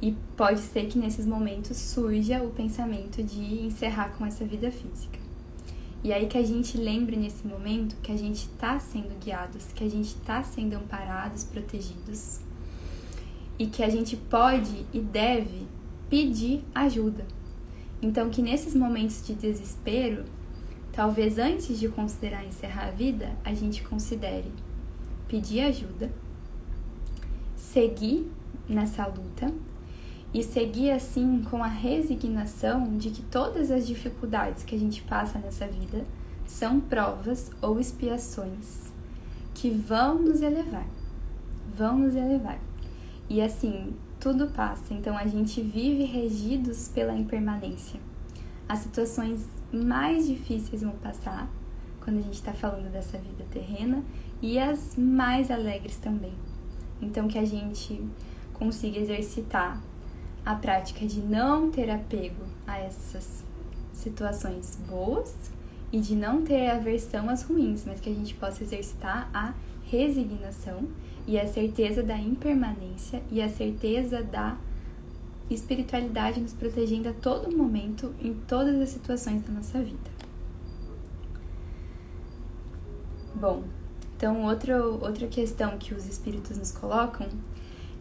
E 0.01 0.15
pode 0.35 0.61
ser 0.61 0.87
que 0.87 0.97
nesses 0.97 1.25
momentos 1.25 1.77
surja 1.77 2.41
o 2.41 2.49
pensamento 2.49 3.21
de 3.21 3.65
encerrar 3.65 4.09
com 4.17 4.25
essa 4.25 4.45
vida 4.45 4.71
física. 4.71 5.19
E 6.01 6.13
aí 6.13 6.27
que 6.27 6.37
a 6.37 6.43
gente 6.43 6.77
lembre 6.77 7.17
nesse 7.17 7.45
momento 7.45 7.97
que 8.01 8.11
a 8.11 8.17
gente 8.17 8.45
está 8.45 8.79
sendo 8.79 9.13
guiados, 9.19 9.65
que 9.75 9.83
a 9.83 9.89
gente 9.89 10.07
está 10.07 10.41
sendo 10.41 10.75
amparados, 10.75 11.43
protegidos 11.43 12.39
e 13.59 13.67
que 13.67 13.83
a 13.83 13.89
gente 13.89 14.15
pode 14.15 14.85
e 14.93 14.99
deve 14.99 15.67
pedir 16.09 16.63
ajuda. 16.73 17.27
Então, 18.01 18.29
que 18.29 18.41
nesses 18.41 18.73
momentos 18.73 19.27
de 19.27 19.33
desespero, 19.33 20.23
talvez 20.93 21.37
antes 21.37 21.77
de 21.77 21.89
considerar 21.89 22.45
encerrar 22.45 22.87
a 22.87 22.91
vida, 22.91 23.37
a 23.43 23.53
gente 23.53 23.83
considere 23.83 24.49
pedir 25.29 25.61
ajuda, 25.61 26.11
seguir 27.55 28.29
nessa 28.67 29.05
luta 29.05 29.53
e 30.33 30.43
seguir 30.43 30.91
assim 30.91 31.43
com 31.49 31.63
a 31.63 31.67
resignação 31.67 32.97
de 32.97 33.11
que 33.11 33.21
todas 33.21 33.71
as 33.71 33.87
dificuldades 33.87 34.63
que 34.63 34.75
a 34.75 34.79
gente 34.79 35.01
passa 35.03 35.39
nessa 35.39 35.67
vida 35.67 36.03
são 36.45 36.79
provas 36.79 37.51
ou 37.61 37.79
expiações 37.79 38.91
que 39.53 39.69
vão 39.69 40.19
nos 40.19 40.41
elevar, 40.41 40.87
vão 41.77 41.99
nos 41.99 42.15
elevar. 42.15 42.59
E 43.29 43.41
assim, 43.41 43.93
tudo 44.19 44.47
passa, 44.47 44.93
então 44.93 45.15
a 45.15 45.27
gente 45.27 45.61
vive 45.61 46.03
regidos 46.03 46.89
pela 46.89 47.13
impermanência. 47.13 47.99
As 48.67 48.79
situações 48.79 49.47
mais 49.71 50.27
difíceis 50.27 50.81
vão 50.81 50.93
passar 50.93 51.47
quando 52.01 52.17
a 52.17 52.21
gente 52.21 52.35
está 52.35 52.53
falando 52.53 52.91
dessa 52.91 53.17
vida 53.17 53.45
terrena 53.51 54.03
e 54.41 54.57
as 54.57 54.95
mais 54.97 55.51
alegres 55.51 55.97
também. 55.97 56.33
Então, 57.01 57.27
que 57.27 57.37
a 57.37 57.45
gente 57.45 58.01
consiga 58.53 58.99
exercitar 58.99 59.81
a 60.45 60.55
prática 60.55 61.05
de 61.05 61.19
não 61.19 61.71
ter 61.71 61.89
apego 61.89 62.43
a 62.65 62.77
essas 62.79 63.43
situações 63.93 64.77
boas 64.87 65.35
e 65.91 65.99
de 65.99 66.15
não 66.15 66.43
ter 66.43 66.69
aversão 66.69 67.29
às 67.29 67.43
ruins, 67.43 67.83
mas 67.85 67.99
que 67.99 68.09
a 68.09 68.13
gente 68.13 68.33
possa 68.35 68.63
exercitar 68.63 69.29
a 69.33 69.53
resignação 69.85 70.87
e 71.27 71.39
a 71.39 71.47
certeza 71.47 72.01
da 72.01 72.17
impermanência 72.17 73.21
e 73.31 73.41
a 73.41 73.49
certeza 73.49 74.23
da 74.23 74.57
espiritualidade 75.49 76.39
nos 76.39 76.53
protegendo 76.53 77.09
a 77.09 77.13
todo 77.13 77.55
momento 77.55 78.13
em 78.21 78.33
todas 78.33 78.79
as 78.79 78.89
situações 78.89 79.41
da 79.41 79.51
nossa 79.51 79.81
vida. 79.81 80.19
Bom, 83.35 83.63
então 84.19 84.43
outro, 84.43 84.99
outra 85.01 85.27
questão 85.29 85.77
que 85.77 85.93
os 85.93 86.05
espíritos 86.05 86.57
nos 86.57 86.73
colocam 86.73 87.25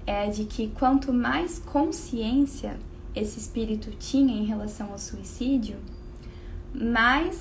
é 0.05 0.27
de 0.27 0.47
que 0.47 0.67
quanto 0.71 1.13
mais 1.13 1.61
consciência 1.61 2.77
esse 3.15 3.39
espírito 3.39 3.93
tinha 3.93 4.37
em 4.37 4.45
relação 4.45 4.91
ao 4.91 4.99
suicídio, 4.99 5.77
mais, 6.75 7.41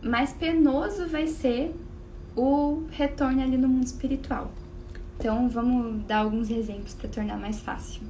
mais 0.00 0.32
penoso 0.32 1.08
vai 1.08 1.26
ser 1.26 1.74
o 2.36 2.84
retorno 2.92 3.42
ali 3.42 3.56
no 3.56 3.66
mundo 3.66 3.86
espiritual. 3.86 4.52
Então, 5.18 5.48
vamos 5.48 6.04
dar 6.04 6.18
alguns 6.18 6.50
exemplos 6.50 6.94
para 6.94 7.08
tornar 7.08 7.36
mais 7.36 7.58
fácil. 7.58 8.02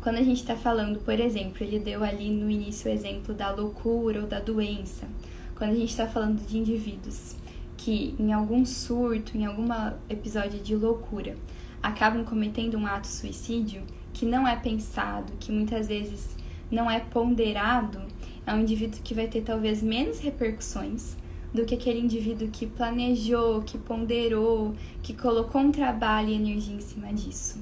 Quando 0.00 0.16
a 0.16 0.22
gente 0.22 0.40
está 0.40 0.56
falando, 0.56 0.98
por 1.00 1.20
exemplo, 1.20 1.62
ele 1.62 1.78
deu 1.78 2.02
ali 2.02 2.30
no 2.30 2.50
início 2.50 2.90
o 2.90 2.94
exemplo 2.94 3.34
da 3.34 3.50
loucura 3.50 4.22
ou 4.22 4.26
da 4.26 4.40
doença. 4.40 5.06
Quando 5.54 5.72
a 5.72 5.74
gente 5.74 5.90
está 5.90 6.06
falando 6.06 6.40
de 6.46 6.56
indivíduos 6.56 7.36
que, 7.80 8.14
em 8.18 8.30
algum 8.30 8.66
surto, 8.66 9.38
em 9.38 9.46
algum 9.46 9.66
episódio 10.08 10.60
de 10.60 10.76
loucura, 10.76 11.34
acabam 11.82 12.22
cometendo 12.24 12.76
um 12.76 12.86
ato 12.86 13.06
suicídio 13.06 13.82
que 14.12 14.26
não 14.26 14.46
é 14.46 14.54
pensado, 14.54 15.32
que 15.40 15.50
muitas 15.50 15.88
vezes 15.88 16.36
não 16.70 16.90
é 16.90 17.00
ponderado, 17.00 18.02
é 18.46 18.52
um 18.52 18.60
indivíduo 18.60 19.00
que 19.02 19.14
vai 19.14 19.28
ter 19.28 19.40
talvez 19.40 19.82
menos 19.82 20.20
repercussões 20.20 21.16
do 21.54 21.64
que 21.64 21.74
aquele 21.74 22.00
indivíduo 22.00 22.48
que 22.48 22.66
planejou, 22.66 23.62
que 23.62 23.78
ponderou, 23.78 24.74
que 25.02 25.14
colocou 25.14 25.62
um 25.62 25.72
trabalho 25.72 26.28
e 26.28 26.34
energia 26.34 26.76
em 26.76 26.80
cima 26.80 27.10
disso. 27.14 27.58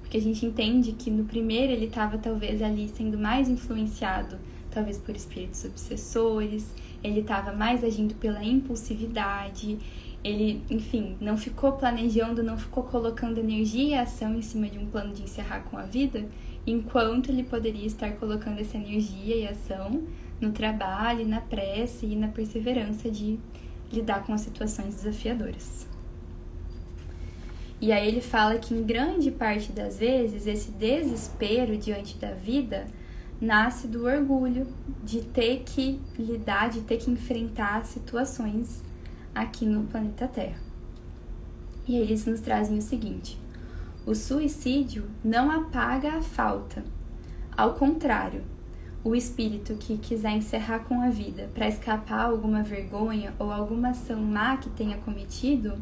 Porque 0.00 0.16
a 0.16 0.22
gente 0.22 0.46
entende 0.46 0.92
que 0.92 1.10
no 1.10 1.24
primeiro 1.24 1.74
ele 1.74 1.84
estava 1.84 2.16
talvez 2.16 2.62
ali 2.62 2.88
sendo 2.88 3.18
mais 3.18 3.50
influenciado, 3.50 4.38
talvez 4.70 4.96
por 4.96 5.14
espíritos 5.14 5.62
obsessores, 5.66 6.74
ele 7.02 7.20
estava 7.20 7.52
mais 7.52 7.84
agindo 7.84 8.14
pela 8.14 8.42
impulsividade, 8.44 9.78
ele, 10.22 10.62
enfim, 10.68 11.16
não 11.20 11.36
ficou 11.36 11.72
planejando, 11.72 12.42
não 12.42 12.58
ficou 12.58 12.82
colocando 12.82 13.38
energia 13.38 13.88
e 13.88 13.94
ação 13.94 14.34
em 14.34 14.42
cima 14.42 14.68
de 14.68 14.78
um 14.78 14.86
plano 14.86 15.14
de 15.14 15.22
encerrar 15.22 15.60
com 15.70 15.78
a 15.78 15.82
vida, 15.82 16.26
enquanto 16.66 17.30
ele 17.30 17.44
poderia 17.44 17.86
estar 17.86 18.12
colocando 18.12 18.60
essa 18.60 18.76
energia 18.76 19.36
e 19.36 19.46
ação 19.46 20.02
no 20.40 20.52
trabalho, 20.52 21.26
na 21.26 21.40
prece 21.40 22.06
e 22.06 22.16
na 22.16 22.28
perseverança 22.28 23.10
de 23.10 23.38
lidar 23.92 24.24
com 24.24 24.32
as 24.32 24.42
situações 24.42 24.96
desafiadoras. 24.96 25.86
E 27.80 27.92
aí 27.92 28.08
ele 28.08 28.20
fala 28.20 28.58
que 28.58 28.74
em 28.74 28.82
grande 28.82 29.30
parte 29.30 29.70
das 29.70 29.98
vezes 29.98 30.46
esse 30.46 30.72
desespero 30.72 31.76
diante 31.76 32.16
da 32.18 32.32
vida 32.32 32.86
nasce 33.40 33.86
do 33.86 34.04
orgulho 34.04 34.66
de 35.02 35.22
ter 35.22 35.62
que 35.64 36.00
lidar, 36.18 36.70
de 36.70 36.80
ter 36.80 36.98
que 36.98 37.10
enfrentar 37.10 37.84
situações 37.84 38.82
aqui 39.34 39.64
no 39.64 39.84
planeta 39.84 40.26
Terra. 40.26 40.58
E 41.86 41.96
eles 41.96 42.26
nos 42.26 42.40
trazem 42.40 42.78
o 42.78 42.82
seguinte: 42.82 43.38
o 44.04 44.14
suicídio 44.14 45.04
não 45.24 45.50
apaga 45.50 46.14
a 46.14 46.22
falta. 46.22 46.84
Ao 47.56 47.74
contrário, 47.74 48.42
o 49.02 49.14
espírito 49.14 49.74
que 49.74 49.96
quiser 49.96 50.32
encerrar 50.32 50.80
com 50.80 51.00
a 51.00 51.08
vida 51.08 51.48
para 51.54 51.68
escapar 51.68 52.26
alguma 52.26 52.62
vergonha 52.62 53.32
ou 53.38 53.50
alguma 53.50 53.90
ação 53.90 54.20
má 54.20 54.56
que 54.56 54.68
tenha 54.70 54.98
cometido, 54.98 55.78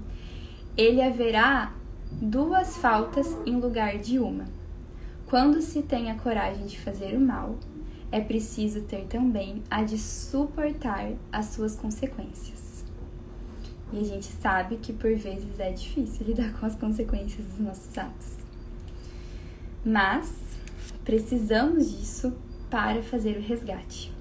ele 0.76 1.02
haverá 1.02 1.72
duas 2.10 2.76
faltas 2.76 3.36
em 3.46 3.58
lugar 3.58 3.98
de 3.98 4.18
uma. 4.18 4.44
Quando 5.26 5.60
se 5.60 5.82
tem 5.82 6.08
a 6.08 6.14
coragem 6.14 6.66
de 6.66 6.78
fazer 6.78 7.16
o 7.16 7.20
mal, 7.20 7.58
é 8.12 8.20
preciso 8.20 8.82
ter 8.82 9.06
também 9.06 9.60
a 9.68 9.82
de 9.82 9.98
suportar 9.98 11.12
as 11.32 11.46
suas 11.46 11.74
consequências. 11.74 12.84
E 13.92 13.98
a 13.98 14.04
gente 14.04 14.26
sabe 14.26 14.76
que 14.76 14.92
por 14.92 15.12
vezes 15.16 15.58
é 15.58 15.72
difícil 15.72 16.26
lidar 16.28 16.52
com 16.54 16.66
as 16.66 16.76
consequências 16.76 17.44
dos 17.44 17.58
nossos 17.58 17.98
atos. 17.98 18.36
Mas 19.84 20.32
precisamos 21.04 21.90
disso 21.90 22.32
para 22.70 23.02
fazer 23.02 23.36
o 23.36 23.40
resgate. 23.40 24.12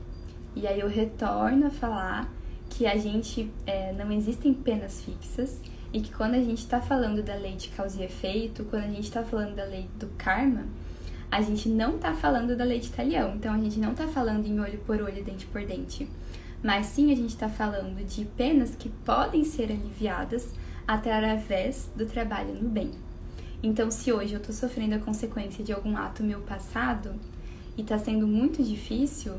E 0.55 0.65
aí 0.65 0.79
eu 0.79 0.87
retorno 0.87 1.67
a 1.67 1.69
falar 1.69 2.33
que 2.67 2.87
a 2.87 2.97
gente 2.97 3.51
é, 3.67 3.93
não 3.93 4.11
existem 4.11 4.53
penas 4.55 5.03
fixas 5.03 5.61
e 5.93 6.01
que 6.01 6.11
quando 6.11 6.33
a 6.33 6.39
gente 6.39 6.59
está 6.59 6.81
falando 6.81 7.21
da 7.21 7.35
lei 7.35 7.55
de 7.55 7.69
causa 7.69 8.01
e 8.01 8.05
efeito, 8.05 8.65
quando 8.65 8.83
a 8.83 8.87
gente 8.87 9.03
está 9.03 9.23
falando 9.23 9.55
da 9.55 9.65
lei 9.65 9.87
do 9.99 10.07
karma, 10.17 10.65
a 11.35 11.41
gente 11.41 11.67
não 11.67 11.97
está 11.97 12.13
falando 12.13 12.55
da 12.55 12.63
lei 12.63 12.79
de 12.79 12.89
talião. 12.89 13.35
Então 13.35 13.53
a 13.53 13.57
gente 13.57 13.77
não 13.77 13.91
está 13.91 14.07
falando 14.07 14.45
em 14.45 14.57
olho 14.57 14.79
por 14.85 15.01
olho, 15.01 15.21
dente 15.21 15.45
por 15.45 15.65
dente. 15.65 16.07
Mas 16.63 16.85
sim 16.85 17.11
a 17.11 17.15
gente 17.15 17.31
está 17.31 17.49
falando 17.49 18.05
de 18.05 18.23
penas 18.23 18.73
que 18.73 18.87
podem 18.87 19.43
ser 19.43 19.69
aliviadas 19.69 20.53
através 20.87 21.91
do 21.93 22.05
trabalho 22.05 22.53
no 22.53 22.69
bem. 22.69 22.91
Então, 23.61 23.91
se 23.91 24.13
hoje 24.13 24.33
eu 24.33 24.39
estou 24.39 24.55
sofrendo 24.55 24.95
a 24.95 24.99
consequência 24.99 25.61
de 25.61 25.73
algum 25.73 25.97
ato 25.97 26.23
meu 26.23 26.39
passado 26.39 27.13
e 27.75 27.81
está 27.81 27.97
sendo 27.97 28.25
muito 28.25 28.63
difícil, 28.63 29.33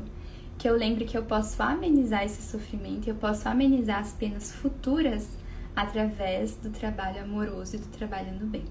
que 0.55 0.69
eu 0.69 0.75
lembre 0.75 1.03
que 1.03 1.17
eu 1.17 1.23
posso 1.23 1.63
amenizar 1.63 2.23
esse 2.23 2.43
sofrimento, 2.43 3.07
eu 3.07 3.15
posso 3.15 3.49
amenizar 3.49 4.01
as 4.01 4.13
penas 4.13 4.51
futuras 4.51 5.27
através 5.75 6.55
do 6.57 6.69
trabalho 6.69 7.23
amoroso 7.23 7.75
e 7.75 7.79
do 7.79 7.87
trabalho 7.87 8.33
no 8.39 8.45
bem. 8.45 8.65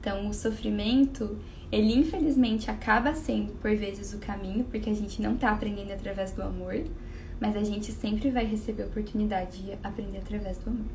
Então, 0.00 0.28
o 0.28 0.32
sofrimento, 0.32 1.38
ele 1.70 1.94
infelizmente 1.94 2.70
acaba 2.70 3.14
sendo 3.14 3.52
por 3.60 3.74
vezes 3.76 4.14
o 4.14 4.18
caminho, 4.18 4.64
porque 4.64 4.88
a 4.88 4.94
gente 4.94 5.20
não 5.20 5.34
está 5.34 5.50
aprendendo 5.50 5.92
através 5.92 6.32
do 6.32 6.42
amor, 6.42 6.82
mas 7.40 7.56
a 7.56 7.62
gente 7.62 7.92
sempre 7.92 8.30
vai 8.30 8.44
receber 8.44 8.84
a 8.84 8.86
oportunidade 8.86 9.62
de 9.62 9.72
aprender 9.82 10.18
através 10.18 10.58
do 10.58 10.70
amor. 10.70 10.86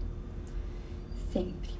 Sempre. 1.31 1.71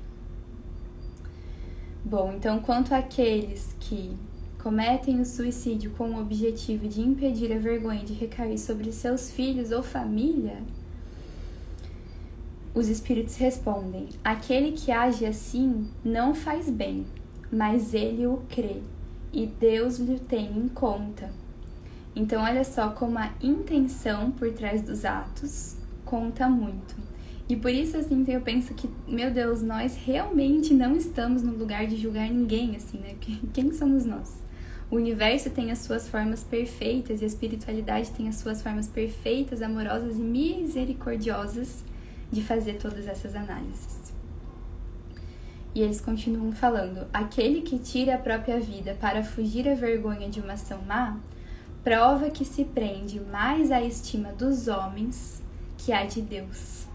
Bom, 2.06 2.34
então, 2.36 2.60
quanto 2.60 2.94
àqueles 2.94 3.76
que 3.80 4.16
cometem 4.62 5.20
o 5.20 5.26
suicídio 5.26 5.92
com 5.92 6.12
o 6.12 6.22
objetivo 6.22 6.88
de 6.88 7.02
impedir 7.02 7.52
a 7.52 7.58
vergonha 7.58 8.04
de 8.04 8.14
recair 8.14 8.58
sobre 8.58 8.92
seus 8.92 9.32
filhos 9.32 9.72
ou 9.72 9.82
família, 9.82 10.62
os 12.74 12.88
espíritos 12.88 13.36
respondem: 13.38 14.10
aquele 14.24 14.72
que 14.72 14.92
age 14.92 15.26
assim 15.26 15.88
não 16.04 16.34
faz 16.34 16.70
bem, 16.70 17.06
mas 17.54 17.94
ele 17.94 18.26
o 18.26 18.42
crê 18.50 18.82
e 19.32 19.46
Deus 19.46 19.98
lhe 19.98 20.20
tem 20.20 20.58
em 20.58 20.68
conta. 20.68 21.32
Então, 22.16 22.44
olha 22.44 22.64
só 22.64 22.90
como 22.90 23.18
a 23.18 23.32
intenção 23.42 24.32
por 24.32 24.52
trás 24.52 24.82
dos 24.82 25.04
atos 25.06 25.78
conta 26.06 26.48
muito. 26.48 26.96
E 27.50 27.56
por 27.56 27.72
isso, 27.72 27.98
assim, 27.98 28.24
eu 28.28 28.42
penso 28.42 28.74
que, 28.74 28.90
meu 29.08 29.32
Deus, 29.32 29.62
nós 29.62 29.96
realmente 29.96 30.74
não 30.74 30.96
estamos 30.96 31.42
no 31.44 31.54
lugar 31.54 31.88
de 31.88 31.98
julgar 31.98 32.30
ninguém, 32.30 32.76
assim, 32.76 33.00
né? 33.00 33.16
Quem 33.54 33.74
somos 33.74 34.06
nós? 34.06 34.42
O 34.90 34.96
universo 34.96 35.50
tem 35.50 35.72
as 35.72 35.80
suas 35.80 36.08
formas 36.08 36.44
perfeitas 36.44 37.22
e 37.22 37.24
a 37.24 37.28
espiritualidade 37.28 38.12
tem 38.12 38.28
as 38.28 38.36
suas 38.36 38.62
formas 38.62 38.88
perfeitas, 38.88 39.62
amorosas 39.62 40.18
e 40.18 40.22
misericordiosas 40.22 41.84
de 42.32 42.44
fazer 42.44 42.76
todas 42.76 43.08
essas 43.08 43.36
análises. 43.36 44.13
E 45.76 45.82
eles 45.82 46.00
continuam 46.00 46.52
falando: 46.52 47.08
aquele 47.14 47.62
que 47.62 47.80
tira 47.80 48.16
a 48.16 48.20
própria 48.20 48.60
vida 48.60 48.96
para 49.00 49.24
fugir 49.24 49.68
à 49.68 49.74
vergonha 49.74 50.30
de 50.30 50.40
uma 50.40 50.54
ação 50.54 50.82
má, 50.84 51.18
prova 51.84 52.30
que 52.30 52.46
se 52.46 52.64
prende 52.64 53.20
mais 53.20 53.72
à 53.72 53.82
estima 53.82 54.32
dos 54.32 54.68
homens 54.68 55.42
que 55.78 55.92
à 55.92 56.06
de 56.06 56.22
Deus. 56.22 56.88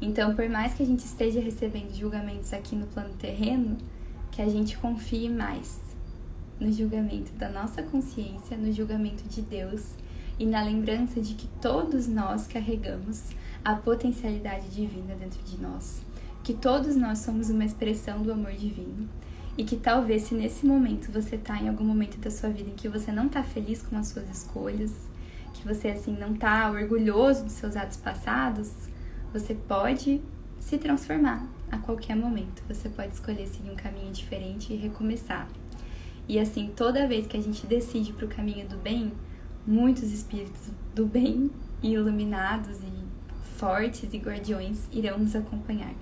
Então, 0.00 0.34
por 0.34 0.48
mais 0.48 0.74
que 0.74 0.82
a 0.82 0.86
gente 0.86 1.04
esteja 1.04 1.40
recebendo 1.40 1.94
julgamentos 1.94 2.52
aqui 2.52 2.76
no 2.76 2.86
plano 2.86 3.14
terreno, 3.14 3.78
que 4.30 4.42
a 4.42 4.48
gente 4.48 4.76
confie 4.76 5.28
mais 5.28 5.80
no 6.60 6.70
julgamento 6.70 7.32
da 7.32 7.48
nossa 7.48 7.82
consciência, 7.82 8.56
no 8.56 8.72
julgamento 8.72 9.24
de 9.28 9.40
Deus 9.40 9.94
e 10.38 10.44
na 10.44 10.62
lembrança 10.62 11.20
de 11.20 11.34
que 11.34 11.46
todos 11.60 12.06
nós 12.06 12.46
carregamos 12.46 13.30
a 13.64 13.74
potencialidade 13.74 14.68
divina 14.68 15.14
dentro 15.14 15.42
de 15.42 15.60
nós, 15.60 16.02
que 16.44 16.52
todos 16.52 16.94
nós 16.94 17.20
somos 17.20 17.48
uma 17.48 17.64
expressão 17.64 18.22
do 18.22 18.30
amor 18.30 18.52
divino 18.52 19.08
e 19.56 19.64
que 19.64 19.76
talvez 19.76 20.24
se 20.24 20.34
nesse 20.34 20.66
momento 20.66 21.10
você 21.10 21.36
está 21.36 21.58
em 21.58 21.70
algum 21.70 21.84
momento 21.84 22.18
da 22.18 22.30
sua 22.30 22.50
vida 22.50 22.68
em 22.68 22.74
que 22.74 22.86
você 22.86 23.10
não 23.10 23.26
está 23.26 23.42
feliz 23.42 23.82
com 23.82 23.96
as 23.96 24.08
suas 24.08 24.28
escolhas, 24.28 24.92
que 25.54 25.66
você 25.66 25.88
assim 25.88 26.14
não 26.14 26.34
está 26.34 26.70
orgulhoso 26.70 27.44
dos 27.44 27.54
seus 27.54 27.74
atos 27.74 27.96
passados, 27.96 28.70
você 29.32 29.54
pode 29.54 30.20
se 30.58 30.76
transformar 30.76 31.48
a 31.72 31.78
qualquer 31.78 32.14
momento. 32.14 32.62
Você 32.68 32.90
pode 32.90 33.14
escolher 33.14 33.46
seguir 33.46 33.70
um 33.70 33.76
caminho 33.76 34.12
diferente 34.12 34.70
e 34.70 34.76
recomeçar. 34.76 35.48
E 36.28 36.38
assim, 36.38 36.70
toda 36.76 37.08
vez 37.08 37.26
que 37.26 37.38
a 37.38 37.42
gente 37.42 37.66
decide 37.66 38.12
para 38.12 38.26
o 38.26 38.28
caminho 38.28 38.68
do 38.68 38.76
bem, 38.76 39.12
muitos 39.66 40.12
espíritos 40.12 40.70
do 40.94 41.06
bem, 41.06 41.50
iluminados 41.82 42.78
e 42.82 43.04
fortes 43.56 44.12
e 44.12 44.18
guardiões 44.18 44.88
irão 44.92 45.18
nos 45.18 45.34
acompanhar. 45.34 45.94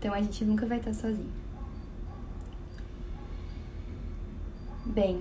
Então 0.00 0.14
a 0.14 0.22
gente 0.22 0.46
nunca 0.46 0.64
vai 0.64 0.78
estar 0.78 0.94
sozinho. 0.94 1.30
Bem, 4.86 5.20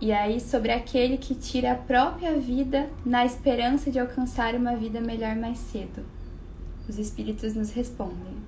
e 0.00 0.10
aí 0.12 0.40
sobre 0.40 0.72
aquele 0.72 1.18
que 1.18 1.34
tira 1.34 1.72
a 1.72 1.74
própria 1.74 2.40
vida 2.40 2.88
na 3.04 3.26
esperança 3.26 3.90
de 3.90 3.98
alcançar 3.98 4.54
uma 4.54 4.74
vida 4.76 4.98
melhor 4.98 5.36
mais 5.36 5.58
cedo. 5.58 6.02
Os 6.88 6.98
espíritos 6.98 7.54
nos 7.54 7.70
respondem: 7.72 8.38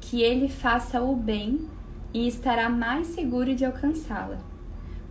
que 0.00 0.22
ele 0.22 0.48
faça 0.48 1.02
o 1.02 1.14
bem 1.14 1.68
e 2.14 2.26
estará 2.26 2.70
mais 2.70 3.08
seguro 3.08 3.54
de 3.54 3.66
alcançá-la, 3.66 4.38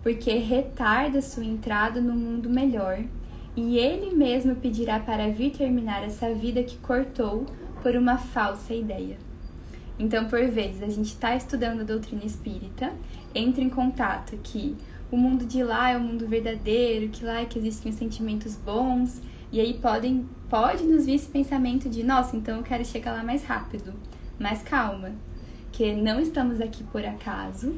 porque 0.02 0.40
retarda 0.40 1.22
sua 1.22 1.46
entrada 1.46 2.02
no 2.02 2.16
mundo 2.16 2.50
melhor 2.50 3.04
e 3.56 3.78
ele 3.78 4.16
mesmo 4.16 4.56
pedirá 4.56 5.00
para 5.00 5.30
vir 5.30 5.52
terminar 5.52 6.04
essa 6.04 6.34
vida 6.34 6.64
que 6.64 6.78
cortou 6.80 7.46
por 7.84 7.96
uma 7.96 8.18
falsa 8.18 8.74
ideia. 8.74 9.27
Então, 10.00 10.26
por 10.26 10.46
vezes, 10.48 10.84
a 10.84 10.90
gente 10.90 11.08
está 11.08 11.36
estudando 11.36 11.82
a 11.82 11.84
doutrina 11.84 12.24
espírita, 12.24 12.94
entra 13.34 13.64
em 13.64 13.70
contato 13.70 14.38
que 14.44 14.76
o 15.12 15.18
mundo 15.18 15.46
de 15.46 15.64
lá 15.64 15.90
é 15.90 15.98
o 15.98 16.02
mundo 16.02 16.28
verdadeiro, 16.28 17.10
que 17.10 17.24
lá 17.24 17.42
é 17.42 17.46
que 17.46 17.58
existem 17.58 17.92
sentimentos 17.92 18.56
bons, 18.56 19.22
e 19.52 19.60
aí 19.60 19.74
podem, 19.76 20.28
pode 20.50 20.84
nos 20.84 21.06
vir 21.06 21.16
esse 21.16 21.30
pensamento 21.30 21.90
de, 21.90 22.04
nossa, 22.04 22.36
então 22.36 22.58
eu 22.58 22.64
quero 22.64 22.84
chegar 22.86 23.14
lá 23.14 23.24
mais 23.24 23.44
rápido. 23.46 23.94
Mas 24.38 24.62
calma, 24.62 25.14
que 25.72 25.94
não 25.94 26.20
estamos 26.20 26.60
aqui 26.62 26.84
por 26.84 27.04
acaso, 27.04 27.76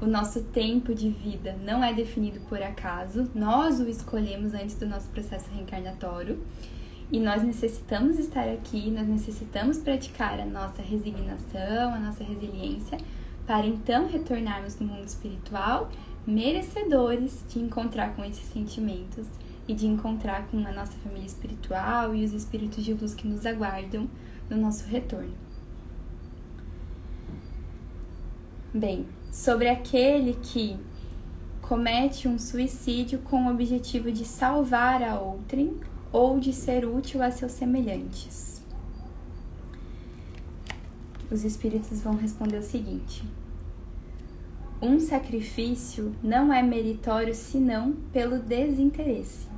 o 0.00 0.06
nosso 0.06 0.42
tempo 0.42 0.94
de 0.94 1.08
vida 1.08 1.56
não 1.64 1.82
é 1.82 1.94
definido 1.94 2.40
por 2.40 2.60
acaso, 2.60 3.30
nós 3.34 3.80
o 3.80 3.88
escolhemos 3.88 4.52
antes 4.52 4.74
do 4.74 4.86
nosso 4.86 5.08
processo 5.08 5.48
reencarnatório 5.50 6.42
e 7.10 7.20
nós 7.20 7.42
necessitamos 7.42 8.18
estar 8.18 8.48
aqui, 8.48 8.90
nós 8.90 9.06
necessitamos 9.06 9.78
praticar 9.78 10.40
a 10.40 10.46
nossa 10.46 10.82
resignação, 10.82 11.94
a 11.94 11.98
nossa 11.98 12.24
resiliência, 12.24 12.98
para 13.46 13.66
então 13.66 14.08
retornarmos 14.08 14.78
no 14.78 14.86
mundo 14.86 15.06
espiritual 15.06 15.90
merecedores 16.26 17.44
de 17.48 17.60
encontrar 17.60 18.14
com 18.16 18.24
esses 18.24 18.44
sentimentos 18.46 19.26
e 19.68 19.74
de 19.74 19.86
encontrar 19.86 20.46
com 20.48 20.58
a 20.66 20.72
nossa 20.72 20.92
família 20.98 21.26
espiritual 21.26 22.14
e 22.14 22.24
os 22.24 22.32
espíritos 22.32 22.84
de 22.84 22.94
luz 22.94 23.14
que 23.14 23.28
nos 23.28 23.44
aguardam 23.44 24.08
no 24.48 24.56
nosso 24.56 24.86
retorno. 24.86 25.34
Bem, 28.72 29.06
sobre 29.30 29.68
aquele 29.68 30.34
que 30.34 30.76
comete 31.62 32.26
um 32.26 32.38
suicídio 32.38 33.20
com 33.20 33.46
o 33.46 33.50
objetivo 33.50 34.10
de 34.10 34.24
salvar 34.24 35.02
a 35.02 35.18
outrem 35.18 35.78
ou 36.14 36.38
de 36.38 36.52
ser 36.52 36.86
útil 36.86 37.20
a 37.20 37.30
seus 37.32 37.50
semelhantes. 37.50 38.62
Os 41.28 41.44
espíritos 41.44 42.00
vão 42.00 42.14
responder 42.14 42.58
o 42.58 42.62
seguinte: 42.62 43.24
Um 44.80 45.00
sacrifício 45.00 46.14
não 46.22 46.52
é 46.52 46.62
meritório 46.62 47.34
senão 47.34 47.96
pelo 48.12 48.38
desinteresse. 48.38 49.48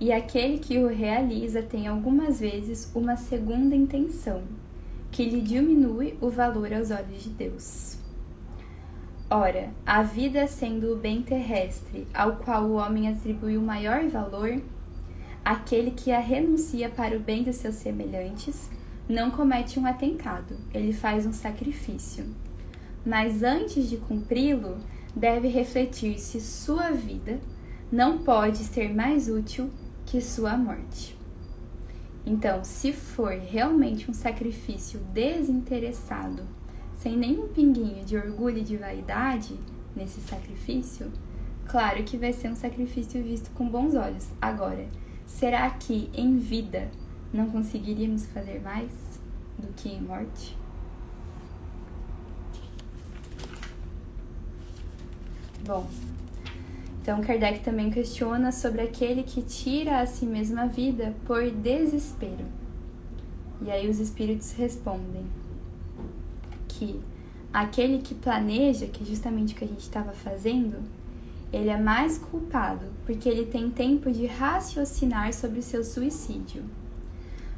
E 0.00 0.12
aquele 0.12 0.58
que 0.58 0.78
o 0.78 0.88
realiza 0.88 1.62
tem 1.62 1.86
algumas 1.86 2.40
vezes 2.40 2.90
uma 2.92 3.14
segunda 3.14 3.76
intenção, 3.76 4.42
que 5.12 5.24
lhe 5.24 5.40
diminui 5.40 6.18
o 6.20 6.28
valor 6.28 6.72
aos 6.72 6.90
olhos 6.90 7.22
de 7.22 7.30
Deus. 7.30 7.98
Ora, 9.30 9.70
a 9.86 10.02
vida 10.02 10.48
sendo 10.48 10.94
o 10.94 10.96
bem 10.96 11.22
terrestre, 11.22 12.06
ao 12.12 12.36
qual 12.36 12.64
o 12.64 12.74
homem 12.74 13.08
atribui 13.08 13.56
o 13.56 13.62
maior 13.62 14.08
valor, 14.08 14.60
aquele 15.48 15.92
que 15.92 16.12
a 16.12 16.20
renuncia 16.20 16.90
para 16.90 17.16
o 17.16 17.20
bem 17.20 17.42
dos 17.42 17.56
seus 17.56 17.76
semelhantes 17.76 18.68
não 19.08 19.30
comete 19.30 19.80
um 19.80 19.86
atentado, 19.86 20.54
ele 20.74 20.92
faz 20.92 21.24
um 21.24 21.32
sacrifício. 21.32 22.26
Mas 23.04 23.42
antes 23.42 23.88
de 23.88 23.96
cumpri-lo, 23.96 24.76
deve 25.16 25.48
refletir 25.48 26.18
se 26.18 26.38
sua 26.38 26.90
vida 26.90 27.40
não 27.90 28.18
pode 28.18 28.58
ser 28.58 28.94
mais 28.94 29.30
útil 29.30 29.70
que 30.04 30.20
sua 30.20 30.54
morte. 30.54 31.16
Então, 32.26 32.62
se 32.62 32.92
for 32.92 33.32
realmente 33.32 34.10
um 34.10 34.12
sacrifício 34.12 35.00
desinteressado, 35.14 36.42
sem 36.94 37.16
nenhum 37.16 37.48
pinguinho 37.48 38.04
de 38.04 38.18
orgulho 38.18 38.58
e 38.58 38.64
de 38.64 38.76
vaidade 38.76 39.58
nesse 39.96 40.20
sacrifício, 40.20 41.10
claro 41.66 42.04
que 42.04 42.18
vai 42.18 42.34
ser 42.34 42.50
um 42.50 42.54
sacrifício 42.54 43.22
visto 43.22 43.50
com 43.52 43.66
bons 43.66 43.94
olhos. 43.94 44.28
Agora, 44.42 44.86
será 45.28 45.70
que 45.70 46.10
em 46.12 46.38
vida 46.38 46.90
não 47.32 47.48
conseguiríamos 47.50 48.26
fazer 48.26 48.60
mais 48.60 48.90
do 49.58 49.68
que 49.74 49.90
em 49.90 50.00
morte? 50.00 50.56
Bom, 55.64 55.86
então 57.02 57.20
Kardec 57.20 57.60
também 57.60 57.90
questiona 57.90 58.50
sobre 58.50 58.80
aquele 58.80 59.22
que 59.22 59.42
tira 59.42 60.00
a 60.00 60.06
si 60.06 60.24
mesma 60.24 60.66
vida 60.66 61.14
por 61.26 61.50
desespero. 61.50 62.46
E 63.60 63.70
aí 63.70 63.88
os 63.88 64.00
espíritos 64.00 64.52
respondem 64.52 65.26
que 66.66 67.00
aquele 67.52 67.98
que 67.98 68.14
planeja, 68.14 68.86
que 68.86 69.02
é 69.02 69.06
justamente 69.06 69.52
o 69.52 69.56
que 69.56 69.64
a 69.64 69.68
gente 69.68 69.80
estava 69.80 70.12
fazendo, 70.12 70.78
ele 71.52 71.70
é 71.70 71.78
mais 71.78 72.18
culpado 72.18 72.86
porque 73.04 73.28
ele 73.28 73.46
tem 73.46 73.70
tempo 73.70 74.10
de 74.10 74.26
raciocinar 74.26 75.32
sobre 75.32 75.60
o 75.60 75.62
seu 75.62 75.82
suicídio. 75.82 76.64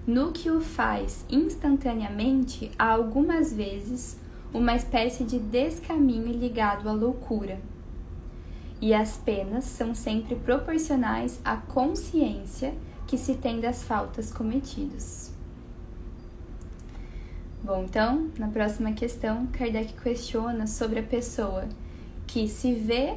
No 0.06 0.32
que 0.32 0.50
o 0.50 0.60
faz 0.60 1.24
instantaneamente, 1.28 2.70
há 2.78 2.90
algumas 2.92 3.52
vezes 3.52 4.18
uma 4.52 4.74
espécie 4.74 5.24
de 5.24 5.38
descaminho 5.38 6.32
ligado 6.32 6.88
à 6.88 6.92
loucura. 6.92 7.60
E 8.80 8.94
as 8.94 9.18
penas 9.18 9.64
são 9.64 9.94
sempre 9.94 10.34
proporcionais 10.36 11.40
à 11.44 11.56
consciência 11.56 12.74
que 13.06 13.18
se 13.18 13.34
tem 13.34 13.60
das 13.60 13.82
faltas 13.82 14.32
cometidas. 14.32 15.32
Bom, 17.62 17.84
então, 17.84 18.30
na 18.38 18.48
próxima 18.48 18.92
questão, 18.92 19.46
Kardec 19.48 19.92
questiona 19.94 20.66
sobre 20.66 21.00
a 21.00 21.02
pessoa 21.02 21.68
que 22.26 22.48
se 22.48 22.72
vê 22.72 23.16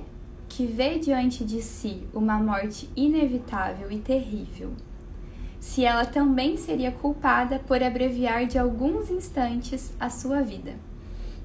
que 0.55 0.67
vê 0.67 0.99
diante 0.99 1.43
de 1.43 1.63
si 1.63 2.03
uma 2.13 2.37
morte 2.37 2.87
inevitável 2.95 3.91
e 3.91 3.97
terrível. 3.97 4.71
Se 5.59 5.83
ela 5.83 6.05
também 6.05 6.57
seria 6.57 6.91
culpada 6.91 7.57
por 7.57 7.81
abreviar 7.81 8.45
de 8.45 8.59
alguns 8.59 9.09
instantes 9.09 9.91
a 9.99 10.11
sua 10.11 10.43
vida. 10.43 10.75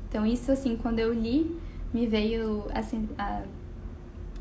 Então, 0.07 0.27
isso, 0.27 0.53
assim, 0.53 0.77
quando 0.77 0.99
eu 0.99 1.11
li, 1.15 1.59
me 1.93 2.07
veio 2.07 2.67
assim, 2.75 3.09
a, 3.17 3.45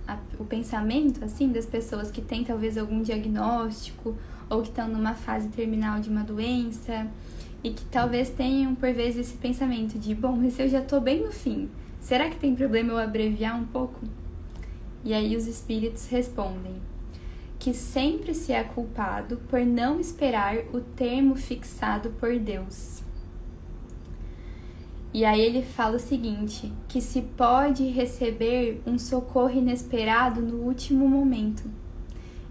a, 0.05 0.17
o 0.37 0.43
pensamento 0.43 1.23
assim 1.23 1.47
das 1.47 1.65
pessoas 1.65 2.11
que 2.11 2.21
têm 2.21 2.43
talvez 2.43 2.77
algum 2.77 3.01
diagnóstico 3.01 4.17
ou 4.49 4.61
que 4.61 4.67
estão 4.67 4.89
numa 4.89 5.13
fase 5.13 5.47
terminal 5.47 6.01
de 6.01 6.09
uma 6.09 6.23
doença 6.23 7.07
e 7.63 7.69
que 7.69 7.85
talvez 7.85 8.29
tenham 8.31 8.75
por 8.75 8.91
vezes 8.91 9.27
esse 9.27 9.37
pensamento 9.37 9.97
de, 9.97 10.13
bom, 10.13 10.35
mas 10.35 10.59
eu 10.59 10.67
já 10.67 10.79
estou 10.79 10.99
bem 10.99 11.23
no 11.23 11.31
fim, 11.31 11.69
será 12.01 12.29
que 12.29 12.35
tem 12.35 12.53
problema 12.53 12.91
eu 12.91 12.97
abreviar 12.97 13.57
um 13.57 13.65
pouco? 13.65 14.01
E 15.07 15.13
aí 15.13 15.37
os 15.37 15.47
espíritos 15.47 16.05
respondem 16.09 16.81
que 17.57 17.73
sempre 17.73 18.33
se 18.33 18.51
é 18.51 18.61
culpado 18.61 19.37
por 19.47 19.61
não 19.61 20.01
esperar 20.01 20.57
o 20.73 20.81
termo 20.81 21.33
fixado 21.33 22.09
por 22.19 22.37
Deus. 22.37 23.01
E 25.13 25.23
aí 25.23 25.39
ele 25.39 25.61
fala 25.61 25.95
o 25.95 25.99
seguinte, 25.99 26.73
que 26.89 26.99
se 26.99 27.21
pode 27.21 27.85
receber 27.85 28.81
um 28.85 28.99
socorro 28.99 29.57
inesperado 29.57 30.41
no 30.41 30.57
último 30.63 31.07
momento. 31.07 31.63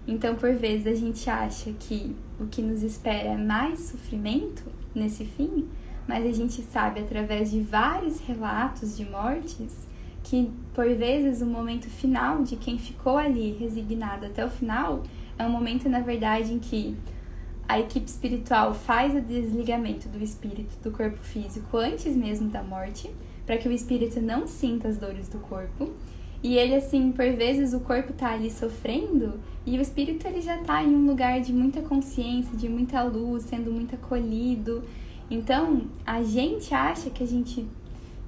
Então, 0.07 0.33
por 0.33 0.55
vezes 0.55 0.87
a 0.87 0.95
gente 0.95 1.29
acha 1.29 1.71
que 1.73 2.15
o 2.39 2.47
que 2.47 2.63
nos 2.63 2.81
espera 2.81 3.33
é 3.33 3.37
mais 3.37 3.81
sofrimento 3.81 4.63
nesse 4.95 5.25
fim, 5.25 5.69
mas 6.07 6.25
a 6.25 6.31
gente 6.31 6.63
sabe 6.63 7.01
através 7.01 7.51
de 7.51 7.61
vários 7.61 8.19
relatos 8.19 8.97
de 8.97 9.05
mortes 9.05 9.86
que 10.29 10.51
por 10.73 10.87
vezes 10.93 11.41
o 11.41 11.45
momento 11.45 11.89
final 11.89 12.43
de 12.43 12.57
quem 12.57 12.77
ficou 12.77 13.17
ali 13.17 13.53
resignado 13.53 14.25
até 14.25 14.45
o 14.45 14.49
final 14.49 15.03
é 15.39 15.45
um 15.45 15.49
momento 15.49 15.87
na 15.87 16.01
verdade 16.01 16.53
em 16.53 16.59
que 16.59 16.97
a 17.67 17.79
equipe 17.79 18.05
espiritual 18.05 18.73
faz 18.73 19.15
o 19.15 19.21
desligamento 19.21 20.09
do 20.09 20.21
espírito 20.21 20.77
do 20.83 20.91
corpo 20.91 21.17
físico 21.19 21.77
antes 21.77 22.15
mesmo 22.15 22.49
da 22.49 22.61
morte, 22.61 23.09
para 23.45 23.57
que 23.57 23.69
o 23.69 23.71
espírito 23.71 24.21
não 24.21 24.47
sinta 24.47 24.87
as 24.87 24.97
dores 24.97 25.29
do 25.29 25.39
corpo. 25.39 25.91
E 26.43 26.57
ele 26.57 26.75
assim, 26.75 27.11
por 27.11 27.25
vezes 27.33 27.73
o 27.73 27.79
corpo 27.79 28.13
tá 28.13 28.33
ali 28.33 28.51
sofrendo 28.51 29.39
e 29.65 29.77
o 29.77 29.81
espírito 29.81 30.27
ele 30.27 30.41
já 30.41 30.57
tá 30.59 30.83
em 30.83 30.93
um 30.93 31.07
lugar 31.07 31.41
de 31.41 31.51
muita 31.51 31.81
consciência, 31.81 32.55
de 32.55 32.69
muita 32.69 33.01
luz, 33.03 33.43
sendo 33.43 33.71
muito 33.71 33.95
acolhido. 33.95 34.83
Então, 35.29 35.87
a 36.05 36.23
gente 36.23 36.73
acha 36.73 37.09
que 37.09 37.23
a 37.23 37.27
gente 37.27 37.65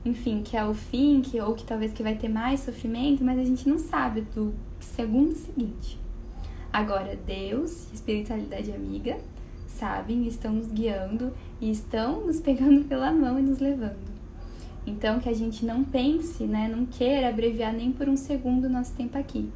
enfim, 0.05 0.41
que 0.43 0.55
é 0.55 0.63
o 0.63 0.73
fim, 0.73 1.21
que, 1.21 1.39
ou 1.41 1.53
que 1.53 1.65
talvez 1.65 1.91
que 1.91 2.01
vai 2.01 2.15
ter 2.15 2.29
mais 2.29 2.61
sofrimento, 2.61 3.23
mas 3.23 3.37
a 3.37 3.43
gente 3.43 3.67
não 3.67 3.77
sabe 3.77 4.21
do 4.21 4.53
segundo 4.79 5.35
seguinte. 5.35 5.99
Agora, 6.71 7.17
Deus, 7.25 7.91
espiritualidade 7.91 8.71
amiga, 8.71 9.17
sabem, 9.67 10.25
estão 10.27 10.53
nos 10.53 10.71
guiando 10.71 11.33
e 11.59 11.69
estão 11.69 12.25
nos 12.25 12.39
pegando 12.39 12.85
pela 12.85 13.11
mão 13.11 13.39
e 13.39 13.41
nos 13.41 13.59
levando. 13.59 14.09
Então, 14.87 15.19
que 15.19 15.27
a 15.27 15.35
gente 15.35 15.65
não 15.65 15.83
pense, 15.83 16.45
né, 16.45 16.67
não 16.67 16.85
queira 16.85 17.29
abreviar 17.29 17.73
nem 17.73 17.91
por 17.91 18.07
um 18.07 18.15
segundo 18.15 18.65
o 18.65 18.69
nosso 18.69 18.93
tempo 18.93 19.17
aqui. 19.17 19.49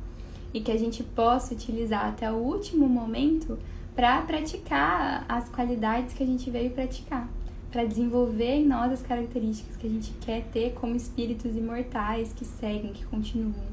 E 0.54 0.62
que 0.62 0.72
a 0.72 0.78
gente 0.78 1.04
possa 1.04 1.54
utilizar 1.54 2.06
até 2.06 2.32
o 2.32 2.36
último 2.36 2.88
momento 2.88 3.58
para 3.96 4.22
praticar 4.22 5.26
as 5.28 5.50
qualidades 5.50 6.14
que 6.14 6.22
a 6.22 6.26
gente 6.26 6.50
veio 6.50 6.72
praticar 6.72 7.28
para 7.74 7.86
desenvolver 7.86 8.58
em 8.58 8.68
nós 8.68 8.92
as 8.92 9.02
características 9.02 9.76
que 9.76 9.88
a 9.88 9.90
gente 9.90 10.12
quer 10.22 10.44
ter 10.54 10.74
como 10.74 10.96
espíritos 10.96 11.56
imortais 11.56 12.32
que 12.32 12.46
seguem, 12.46 12.94
que 12.94 13.04
continuam. 13.06 13.66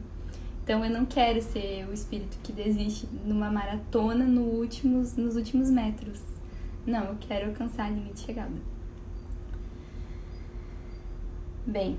Então 0.65 0.83
eu 0.83 0.91
não 0.91 1.05
quero 1.05 1.43
ser 1.43 1.87
o 1.87 1.93
espírito 1.93 2.39
que 2.43 2.51
desiste 2.51 3.07
numa 3.27 3.51
maratona 3.51 4.25
no 4.25 4.41
últimos, 4.41 5.17
nos 5.17 5.37
últimos 5.37 5.71
metros. 5.71 6.19
Não, 6.87 7.05
eu 7.05 7.17
quero 7.21 7.51
alcançar 7.51 7.89
a 7.89 7.91
linha 7.91 8.11
de 8.15 8.21
chegada. 8.21 8.55
Bem, 11.67 11.99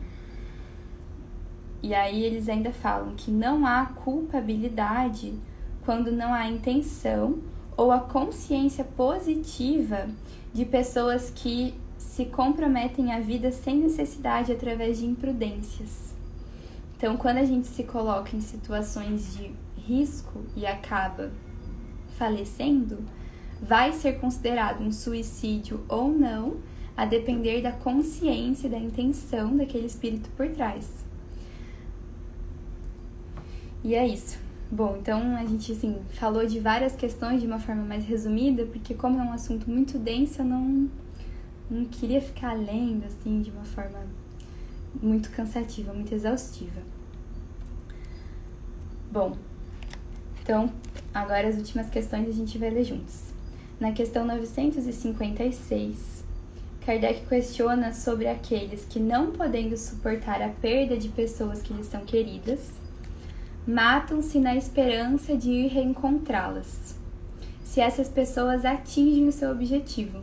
e 1.83 1.93
aí 1.93 2.23
eles 2.23 2.49
ainda 2.49 2.71
falam 2.71 3.13
que 3.15 3.29
não 3.29 3.63
há 3.63 3.85
culpabilidade 3.85 5.35
quando 5.85 6.11
não 6.11 6.33
há 6.33 6.47
intenção 6.47 7.37
ou 7.77 7.91
a 7.91 7.99
consciência 7.99 8.83
positiva 8.83 10.09
de 10.51 10.65
pessoas 10.65 11.29
que 11.29 11.79
se 12.01 12.25
comprometem 12.25 13.13
a 13.13 13.19
vida 13.19 13.51
sem 13.51 13.77
necessidade 13.77 14.51
através 14.51 14.99
de 14.99 15.05
imprudências. 15.05 16.13
Então, 16.97 17.15
quando 17.15 17.37
a 17.37 17.45
gente 17.45 17.67
se 17.67 17.83
coloca 17.83 18.35
em 18.35 18.41
situações 18.41 19.35
de 19.35 19.51
risco 19.77 20.41
e 20.55 20.65
acaba 20.65 21.31
falecendo, 22.17 22.99
vai 23.61 23.93
ser 23.93 24.19
considerado 24.19 24.81
um 24.83 24.91
suicídio 24.91 25.83
ou 25.87 26.11
não, 26.11 26.57
a 26.95 27.05
depender 27.05 27.61
da 27.61 27.71
consciência 27.71 28.67
e 28.67 28.69
da 28.69 28.77
intenção 28.77 29.55
daquele 29.55 29.87
espírito 29.87 30.29
por 30.35 30.49
trás. 30.49 31.05
E 33.83 33.95
é 33.95 34.05
isso. 34.05 34.37
Bom, 34.69 34.97
então 34.99 35.35
a 35.35 35.45
gente 35.45 35.71
assim 35.71 35.97
falou 36.11 36.45
de 36.45 36.59
várias 36.59 36.95
questões 36.95 37.41
de 37.41 37.47
uma 37.47 37.59
forma 37.59 37.83
mais 37.83 38.05
resumida, 38.05 38.65
porque 38.65 38.93
como 38.93 39.19
é 39.19 39.23
um 39.23 39.33
assunto 39.33 39.69
muito 39.69 39.97
denso, 39.97 40.41
eu 40.41 40.45
não 40.45 40.89
não 41.71 41.85
queria 41.85 42.21
ficar 42.21 42.53
lendo 42.53 43.05
assim 43.05 43.41
de 43.41 43.49
uma 43.49 43.63
forma 43.63 44.05
muito 45.01 45.31
cansativa, 45.31 45.93
muito 45.93 46.13
exaustiva. 46.13 46.81
Bom, 49.09 49.37
então 50.43 50.69
agora 51.13 51.47
as 51.47 51.55
últimas 51.55 51.89
questões 51.89 52.27
a 52.27 52.33
gente 52.33 52.57
vai 52.57 52.69
ler 52.69 52.83
juntos. 52.83 53.31
Na 53.79 53.93
questão 53.93 54.25
956, 54.25 56.25
Kardec 56.85 57.25
questiona 57.25 57.93
sobre 57.93 58.27
aqueles 58.27 58.85
que, 58.85 58.99
não 58.99 59.31
podendo 59.31 59.77
suportar 59.77 60.41
a 60.41 60.49
perda 60.49 60.97
de 60.97 61.07
pessoas 61.07 61.61
que 61.61 61.73
lhes 61.73 61.87
são 61.87 62.03
queridas, 62.03 62.69
matam-se 63.65 64.39
na 64.39 64.55
esperança 64.55 65.37
de 65.37 65.49
ir 65.49 65.67
reencontrá-las, 65.69 66.95
se 67.63 67.79
essas 67.79 68.09
pessoas 68.09 68.65
atingem 68.65 69.27
o 69.27 69.31
seu 69.31 69.51
objetivo 69.51 70.21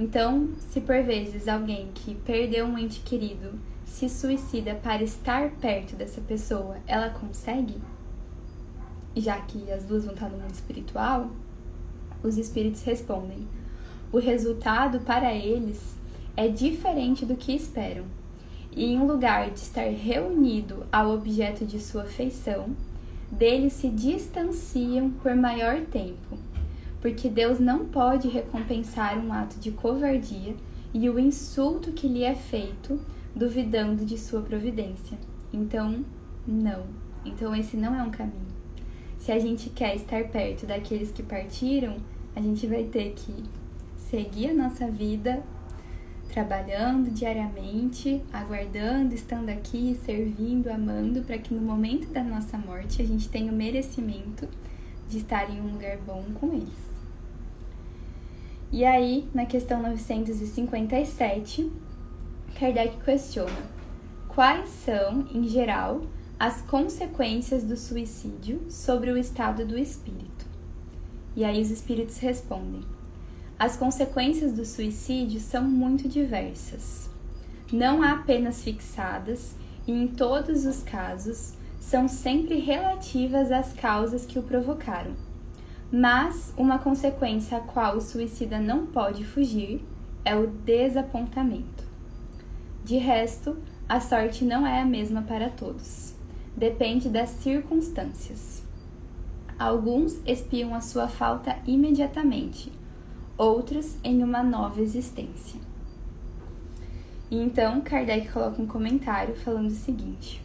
então, 0.00 0.50
se 0.60 0.80
por 0.80 1.02
vezes 1.02 1.48
alguém 1.48 1.90
que 1.92 2.14
perdeu 2.14 2.64
um 2.64 2.78
ente 2.78 3.00
querido 3.00 3.58
se 3.84 4.08
suicida 4.08 4.76
para 4.76 5.02
estar 5.02 5.50
perto 5.56 5.96
dessa 5.96 6.20
pessoa, 6.20 6.76
ela 6.86 7.10
consegue? 7.10 7.74
Já 9.16 9.40
que 9.40 9.72
as 9.72 9.84
duas 9.84 10.04
vão 10.04 10.14
estar 10.14 10.28
no 10.28 10.38
mundo 10.38 10.54
espiritual, 10.54 11.28
os 12.22 12.38
espíritos 12.38 12.84
respondem: 12.84 13.48
o 14.12 14.18
resultado 14.18 15.00
para 15.00 15.34
eles 15.34 15.96
é 16.36 16.46
diferente 16.46 17.26
do 17.26 17.34
que 17.34 17.52
esperam. 17.52 18.04
E 18.70 18.84
em 18.84 19.04
lugar 19.04 19.50
de 19.50 19.58
estar 19.58 19.90
reunido 19.90 20.86
ao 20.92 21.10
objeto 21.10 21.66
de 21.66 21.80
sua 21.80 22.04
afeição, 22.04 22.68
deles 23.32 23.72
se 23.72 23.88
distanciam 23.88 25.10
por 25.10 25.34
maior 25.34 25.80
tempo 25.86 26.38
porque 27.00 27.28
Deus 27.28 27.58
não 27.58 27.86
pode 27.86 28.28
recompensar 28.28 29.18
um 29.18 29.32
ato 29.32 29.58
de 29.58 29.70
covardia 29.70 30.54
e 30.92 31.08
o 31.08 31.18
insulto 31.18 31.92
que 31.92 32.08
lhe 32.08 32.24
é 32.24 32.34
feito, 32.34 33.00
duvidando 33.34 34.04
de 34.04 34.18
sua 34.18 34.40
providência. 34.40 35.18
Então, 35.52 36.04
não. 36.46 36.84
Então, 37.24 37.54
esse 37.54 37.76
não 37.76 37.94
é 37.94 38.02
um 38.02 38.10
caminho. 38.10 38.48
Se 39.18 39.30
a 39.30 39.38
gente 39.38 39.70
quer 39.70 39.94
estar 39.94 40.24
perto 40.24 40.66
daqueles 40.66 41.10
que 41.10 41.22
partiram, 41.22 41.96
a 42.34 42.40
gente 42.40 42.66
vai 42.66 42.84
ter 42.84 43.12
que 43.14 43.44
seguir 43.96 44.50
a 44.50 44.54
nossa 44.54 44.90
vida 44.90 45.42
trabalhando 46.32 47.10
diariamente, 47.10 48.22
aguardando, 48.32 49.14
estando 49.14 49.48
aqui, 49.48 49.98
servindo, 50.04 50.68
amando, 50.68 51.22
para 51.22 51.38
que 51.38 51.52
no 51.52 51.60
momento 51.60 52.08
da 52.12 52.22
nossa 52.22 52.56
morte 52.56 53.02
a 53.02 53.04
gente 53.04 53.28
tenha 53.28 53.50
o 53.50 53.54
merecimento 53.54 54.48
de 55.08 55.18
estar 55.18 55.50
em 55.50 55.60
um 55.60 55.72
lugar 55.72 55.96
bom 55.98 56.22
com 56.38 56.54
eles. 56.54 56.87
E 58.70 58.84
aí, 58.84 59.26
na 59.32 59.46
questão 59.46 59.80
957, 59.80 61.72
Kardec 62.58 63.02
questiona: 63.02 63.62
quais 64.28 64.68
são, 64.68 65.26
em 65.32 65.48
geral, 65.48 66.02
as 66.38 66.60
consequências 66.60 67.64
do 67.64 67.78
suicídio 67.78 68.60
sobre 68.68 69.10
o 69.10 69.16
estado 69.16 69.64
do 69.64 69.78
espírito? 69.78 70.44
E 71.34 71.44
aí 71.44 71.62
os 71.62 71.70
espíritos 71.70 72.18
respondem: 72.18 72.82
as 73.58 73.74
consequências 73.74 74.52
do 74.52 74.66
suicídio 74.66 75.40
são 75.40 75.64
muito 75.64 76.06
diversas. 76.06 77.08
Não 77.72 78.02
há 78.02 78.12
apenas 78.12 78.62
fixadas 78.62 79.56
e, 79.86 79.92
em 79.92 80.08
todos 80.08 80.66
os 80.66 80.82
casos, 80.82 81.54
são 81.80 82.06
sempre 82.06 82.58
relativas 82.58 83.50
às 83.50 83.72
causas 83.72 84.26
que 84.26 84.38
o 84.38 84.42
provocaram 84.42 85.27
mas 85.90 86.52
uma 86.56 86.78
consequência 86.78 87.56
a 87.58 87.60
qual 87.60 87.96
o 87.96 88.00
suicida 88.00 88.58
não 88.58 88.86
pode 88.86 89.24
fugir 89.24 89.82
é 90.24 90.36
o 90.36 90.46
desapontamento. 90.46 91.84
De 92.84 92.96
resto, 92.96 93.56
a 93.88 94.00
sorte 94.00 94.44
não 94.44 94.66
é 94.66 94.82
a 94.82 94.84
mesma 94.84 95.22
para 95.22 95.48
todos. 95.48 96.14
Depende 96.54 97.08
das 97.08 97.30
circunstâncias. 97.30 98.62
Alguns 99.58 100.20
espiam 100.26 100.74
a 100.74 100.80
sua 100.80 101.08
falta 101.08 101.56
imediatamente, 101.66 102.70
outros 103.36 103.96
em 104.04 104.22
uma 104.22 104.42
nova 104.42 104.80
existência. 104.80 105.60
E 107.30 107.36
então 107.36 107.80
Kardec 107.80 108.28
coloca 108.30 108.60
um 108.60 108.66
comentário 108.66 109.34
falando 109.36 109.68
o 109.68 109.74
seguinte: 109.74 110.42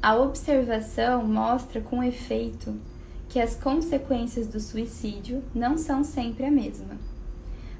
A 0.00 0.16
observação 0.16 1.26
mostra 1.26 1.80
com 1.80 2.02
efeito 2.02 2.74
que 3.28 3.40
as 3.40 3.54
consequências 3.54 4.46
do 4.46 4.58
suicídio 4.58 5.42
não 5.54 5.76
são 5.76 6.02
sempre 6.02 6.46
a 6.46 6.50
mesma, 6.50 6.96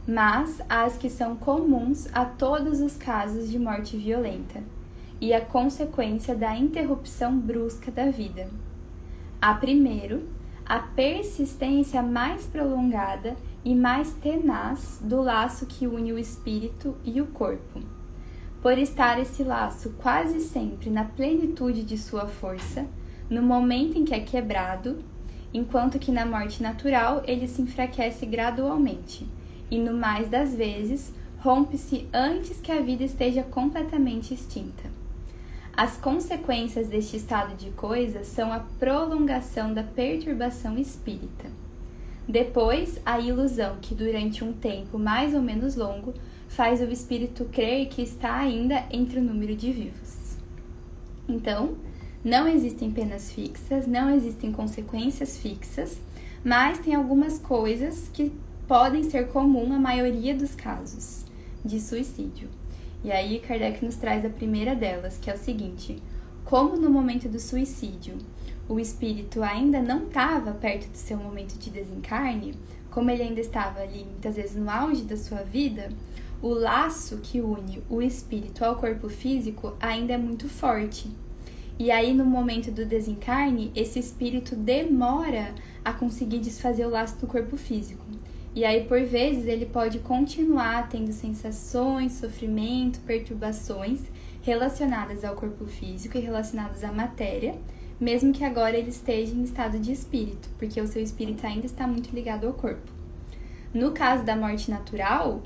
mas 0.06 0.60
as 0.68 0.96
que 0.96 1.08
são 1.08 1.36
comuns 1.36 2.08
a 2.12 2.24
todos 2.24 2.80
os 2.80 2.96
casos 2.96 3.50
de 3.50 3.58
morte 3.58 3.96
violenta 3.96 4.62
e 5.20 5.32
a 5.32 5.40
consequência 5.40 6.34
da 6.34 6.56
interrupção 6.56 7.38
brusca 7.38 7.90
da 7.90 8.10
vida. 8.10 8.48
A 9.40 9.54
primeiro, 9.54 10.28
a 10.64 10.80
persistência 10.80 12.02
mais 12.02 12.46
prolongada 12.46 13.36
e 13.64 13.74
mais 13.74 14.12
tenaz 14.14 15.00
do 15.02 15.22
laço 15.22 15.66
que 15.66 15.86
une 15.86 16.12
o 16.12 16.18
espírito 16.18 16.94
e 17.04 17.20
o 17.20 17.26
corpo. 17.26 17.80
Por 18.60 18.76
estar 18.76 19.18
esse 19.18 19.42
laço 19.42 19.94
quase 19.98 20.40
sempre 20.40 20.90
na 20.90 21.04
plenitude 21.04 21.82
de 21.82 21.96
sua 21.96 22.26
força, 22.26 22.86
no 23.30 23.42
momento 23.42 23.96
em 23.96 24.04
que 24.04 24.14
é 24.14 24.20
quebrado, 24.20 24.98
enquanto 25.52 25.98
que 25.98 26.12
na 26.12 26.26
morte 26.26 26.62
natural 26.62 27.22
ele 27.26 27.48
se 27.48 27.62
enfraquece 27.62 28.26
gradualmente, 28.26 29.26
e 29.70 29.78
no 29.78 29.94
mais 29.94 30.28
das 30.28 30.54
vezes 30.54 31.12
rompe-se 31.38 32.06
antes 32.12 32.60
que 32.60 32.72
a 32.72 32.80
vida 32.80 33.04
esteja 33.04 33.42
completamente 33.42 34.34
extinta. 34.34 34.84
As 35.76 35.96
consequências 35.96 36.88
deste 36.88 37.16
estado 37.16 37.54
de 37.56 37.70
coisas 37.70 38.26
são 38.26 38.52
a 38.52 38.60
prolongação 38.80 39.72
da 39.72 39.84
perturbação 39.84 40.76
espírita. 40.76 41.46
Depois, 42.28 43.00
a 43.06 43.20
ilusão 43.20 43.76
que 43.80 43.94
durante 43.94 44.42
um 44.42 44.52
tempo 44.52 44.98
mais 44.98 45.34
ou 45.34 45.40
menos 45.40 45.76
longo 45.76 46.12
faz 46.48 46.80
o 46.80 46.90
espírito 46.90 47.44
crer 47.44 47.86
que 47.88 48.02
está 48.02 48.36
ainda 48.36 48.84
entre 48.90 49.20
o 49.20 49.22
número 49.22 49.54
de 49.54 49.70
vivos. 49.70 50.36
Então, 51.28 51.76
não 52.28 52.46
existem 52.46 52.90
penas 52.90 53.32
fixas, 53.32 53.86
não 53.86 54.14
existem 54.14 54.52
consequências 54.52 55.38
fixas, 55.38 55.98
mas 56.44 56.78
tem 56.78 56.94
algumas 56.94 57.38
coisas 57.38 58.10
que 58.12 58.32
podem 58.66 59.02
ser 59.02 59.28
comum 59.28 59.72
à 59.72 59.78
maioria 59.78 60.34
dos 60.34 60.54
casos 60.54 61.24
de 61.64 61.80
suicídio. 61.80 62.48
E 63.02 63.10
aí 63.10 63.40
Kardec 63.40 63.82
nos 63.82 63.96
traz 63.96 64.24
a 64.26 64.28
primeira 64.28 64.74
delas, 64.74 65.16
que 65.16 65.30
é 65.30 65.34
o 65.34 65.38
seguinte: 65.38 66.02
como 66.44 66.76
no 66.76 66.90
momento 66.90 67.28
do 67.28 67.40
suicídio 67.40 68.18
o 68.68 68.78
espírito 68.78 69.42
ainda 69.42 69.80
não 69.80 70.04
estava 70.04 70.52
perto 70.52 70.90
do 70.90 70.98
seu 70.98 71.16
momento 71.16 71.58
de 71.58 71.70
desencarne, 71.70 72.54
como 72.90 73.10
ele 73.10 73.22
ainda 73.22 73.40
estava 73.40 73.80
ali 73.80 74.04
muitas 74.04 74.36
vezes 74.36 74.54
no 74.54 74.68
auge 74.68 75.02
da 75.04 75.16
sua 75.16 75.38
vida, 75.38 75.88
o 76.42 76.48
laço 76.48 77.18
que 77.22 77.40
une 77.40 77.82
o 77.88 78.02
espírito 78.02 78.62
ao 78.62 78.76
corpo 78.76 79.08
físico 79.08 79.74
ainda 79.80 80.12
é 80.12 80.18
muito 80.18 80.46
forte. 80.46 81.10
E 81.78 81.92
aí, 81.92 82.12
no 82.12 82.24
momento 82.24 82.72
do 82.72 82.84
desencarne, 82.84 83.70
esse 83.74 84.00
espírito 84.00 84.56
demora 84.56 85.54
a 85.84 85.92
conseguir 85.92 86.40
desfazer 86.40 86.84
o 86.84 86.90
laço 86.90 87.16
do 87.18 87.26
corpo 87.26 87.56
físico. 87.56 88.04
E 88.52 88.64
aí, 88.64 88.84
por 88.84 89.00
vezes, 89.02 89.46
ele 89.46 89.64
pode 89.64 90.00
continuar 90.00 90.88
tendo 90.88 91.12
sensações, 91.12 92.14
sofrimento, 92.14 92.98
perturbações 93.00 94.00
relacionadas 94.42 95.24
ao 95.24 95.36
corpo 95.36 95.66
físico 95.66 96.18
e 96.18 96.20
relacionadas 96.20 96.82
à 96.82 96.90
matéria, 96.90 97.54
mesmo 98.00 98.32
que 98.32 98.42
agora 98.42 98.76
ele 98.76 98.90
esteja 98.90 99.32
em 99.32 99.44
estado 99.44 99.78
de 99.78 99.92
espírito, 99.92 100.48
porque 100.58 100.80
o 100.80 100.86
seu 100.86 101.02
espírito 101.02 101.46
ainda 101.46 101.66
está 101.66 101.86
muito 101.86 102.12
ligado 102.12 102.46
ao 102.46 102.54
corpo. 102.54 102.90
No 103.72 103.92
caso 103.92 104.24
da 104.24 104.34
morte 104.34 104.70
natural, 104.70 105.42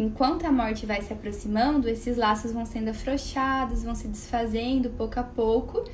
enquanto 0.00 0.46
a 0.46 0.52
morte 0.52 0.86
vai 0.86 1.02
se 1.02 1.12
aproximando, 1.12 1.88
esses 1.88 2.16
laços 2.16 2.52
vão 2.52 2.64
sendo 2.64 2.88
afrouxados, 2.88 3.82
vão 3.82 3.94
se 3.94 4.08
desfazendo 4.08 4.88
pouco 4.90 5.20
a 5.20 5.22
pouco, 5.22 5.84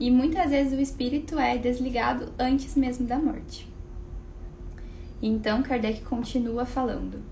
e 0.00 0.10
muitas 0.10 0.50
vezes 0.50 0.76
o 0.76 0.82
espírito 0.82 1.38
é 1.38 1.56
desligado 1.56 2.32
antes 2.36 2.74
mesmo 2.74 3.06
da 3.06 3.18
morte. 3.18 3.70
Então 5.22 5.62
Kardec 5.62 6.02
continua 6.02 6.66
falando: 6.66 7.22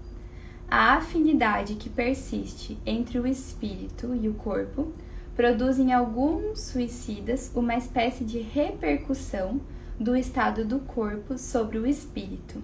a 0.71 0.95
afinidade 0.95 1.75
que 1.75 1.89
persiste 1.89 2.79
entre 2.87 3.19
o 3.19 3.27
espírito 3.27 4.15
e 4.15 4.29
o 4.29 4.35
corpo 4.35 4.93
produz 5.35 5.81
em 5.81 5.93
alguns 5.93 6.61
suicidas 6.61 7.51
uma 7.57 7.75
espécie 7.75 8.25
de 8.25 8.39
repercussão 8.39 9.61
do 9.99 10.15
estado 10.15 10.65
do 10.65 10.79
corpo 10.79 11.37
sobre 11.37 11.77
o 11.77 11.87
espírito, 11.87 12.63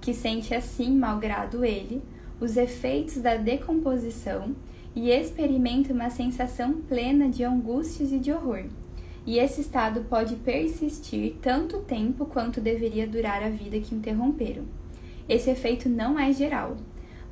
que 0.00 0.14
sente 0.14 0.54
assim, 0.54 0.96
malgrado 0.96 1.62
ele, 1.62 2.02
os 2.40 2.56
efeitos 2.56 3.16
da 3.16 3.36
decomposição 3.36 4.54
e 4.94 5.10
experimenta 5.10 5.92
uma 5.92 6.10
sensação 6.10 6.80
plena 6.82 7.28
de 7.28 7.44
angústias 7.44 8.12
e 8.12 8.18
de 8.18 8.32
horror. 8.32 8.64
E 9.26 9.38
esse 9.38 9.60
estado 9.60 10.02
pode 10.08 10.36
persistir 10.36 11.36
tanto 11.42 11.80
tempo 11.80 12.26
quanto 12.26 12.60
deveria 12.60 13.06
durar 13.06 13.42
a 13.42 13.50
vida 13.50 13.80
que 13.80 13.94
interromperam. 13.94 14.64
Esse 15.28 15.50
efeito 15.50 15.88
não 15.88 16.18
é 16.18 16.32
geral, 16.32 16.76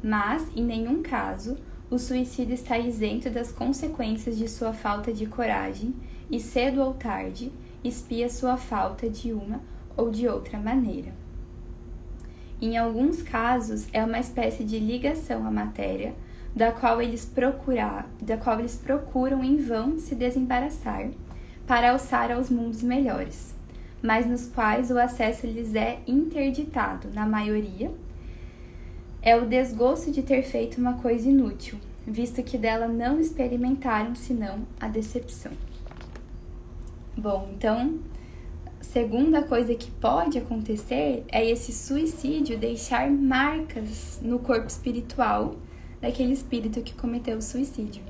mas, 0.03 0.47
em 0.57 0.65
nenhum 0.65 1.03
caso, 1.03 1.57
o 1.89 1.99
suicídio 1.99 2.55
está 2.55 2.79
isento 2.79 3.31
das 3.31 3.53
consequências 3.53 4.37
de 4.37 4.49
sua 4.49 4.73
falta 4.73 5.13
de 5.13 5.27
coragem 5.27 5.95
e, 6.31 6.41
cedo 6.41 6.83
ou 6.83 6.95
tarde, 6.95 7.53
espia 7.85 8.29
sua 8.29 8.57
falta 8.57 9.09
de 9.09 9.33
uma 9.33 9.61
ou 9.97 10.11
de 10.11 10.27
outra 10.27 10.59
maneira. 10.59 11.24
Em 12.61 12.79
alguns 12.79 13.23
casos, 13.23 13.87
é 13.93 14.03
uma 14.05 14.19
espécie 14.19 14.65
de 14.65 14.79
ligação 14.79 15.47
à 15.47 15.51
matéria, 15.51 16.15
da 16.55 16.71
qual 16.71 17.03
eles, 17.03 17.25
procurar, 17.25 18.09
da 18.23 18.37
qual 18.37 18.61
eles 18.61 18.77
procuram 18.77 19.43
em 19.43 19.57
vão 19.57 19.99
se 19.99 20.15
desembaraçar 20.15 21.11
para 21.67 21.91
alçar 21.91 22.31
aos 22.31 22.49
mundos 22.49 22.83
melhores, 22.83 23.55
mas 24.03 24.27
nos 24.27 24.47
quais 24.47 24.91
o 24.91 24.99
acesso 24.99 25.47
lhes 25.47 25.75
é 25.75 25.99
interditado, 26.07 27.09
na 27.13 27.27
maioria. 27.27 27.91
É 29.21 29.37
o 29.37 29.47
desgosto 29.47 30.11
de 30.11 30.23
ter 30.23 30.43
feito 30.43 30.79
uma 30.79 30.95
coisa 30.95 31.29
inútil, 31.29 31.79
visto 32.07 32.43
que 32.43 32.59
dela 32.59 32.87
não 32.87 33.19
experimentaram 33.19 34.15
senão 34.15 34.61
a 34.79 34.87
decepção. 34.87 35.53
Bom, 37.17 37.49
então 37.55 37.99
segunda 38.85 39.43
coisa 39.43 39.75
que 39.75 39.91
pode 39.91 40.39
acontecer 40.39 41.25
é 41.29 41.45
esse 41.49 41.73
suicídio 41.73 42.59
deixar 42.59 43.11
marcas 43.11 44.21
no 44.23 44.39
corpo 44.39 44.67
espiritual 44.67 45.57
daquele 46.01 46.33
espírito 46.33 46.81
que 46.83 46.95
cometeu 46.95 47.39
o 47.39 47.43
suicídio. 47.43 48.03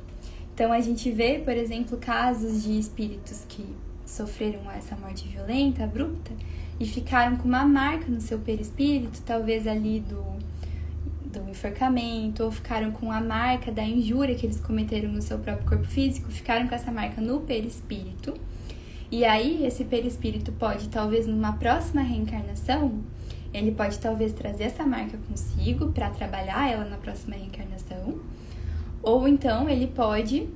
Então 0.53 0.73
a 0.73 0.81
gente 0.81 1.11
vê, 1.11 1.39
por 1.39 1.57
exemplo, 1.57 1.97
casos 1.97 2.63
de 2.63 2.79
espíritos 2.79 3.45
que 3.49 3.65
sofreram 4.05 4.71
essa 4.71 4.95
morte 4.97 5.27
violenta, 5.29 5.85
abrupta, 5.85 6.33
e 6.79 6.87
ficaram 6.87 7.37
com 7.37 7.49
uma 7.49 7.65
marca 7.65 8.07
no 8.09 8.21
seu 8.21 8.39
perispírito, 8.39 9.23
talvez 9.23 9.67
ali 9.67 10.01
do, 10.01 10.23
do 11.25 11.51
enforcamento, 11.51 12.45
ou 12.45 12.51
ficaram 12.51 12.91
com 12.91 13.11
a 13.11 13.21
marca 13.21 13.73
da 13.73 13.83
injúria 13.83 14.35
que 14.35 14.45
eles 14.45 14.61
cometeram 14.61 15.11
no 15.11 15.23
seu 15.23 15.39
próprio 15.39 15.67
corpo 15.67 15.87
físico, 15.87 16.31
ficaram 16.31 16.69
com 16.69 16.75
essa 16.75 16.93
marca 16.93 17.21
no 17.21 17.41
perispírito 17.41 18.35
e 19.15 19.25
aí, 19.25 19.65
esse 19.65 19.85
perispírito 19.85 20.51
pode, 20.51 20.89
talvez 20.89 21.25
numa 21.25 21.53
próxima 21.53 22.03
reencarnação, 22.03 22.95
ele 23.53 23.71
pode 23.71 24.01
talvez 24.01 24.33
trazer 24.33 24.65
essa 24.65 24.85
marca 24.85 25.17
consigo 25.29 25.93
para 25.93 26.11
trabalhar 26.11 26.69
ela 26.69 26.85
na 26.87 26.97
próxima 26.97 27.37
reencarnação. 27.37 28.19
Ou 29.01 29.29
então 29.29 29.69
ele 29.69 29.87
pode 29.87 30.49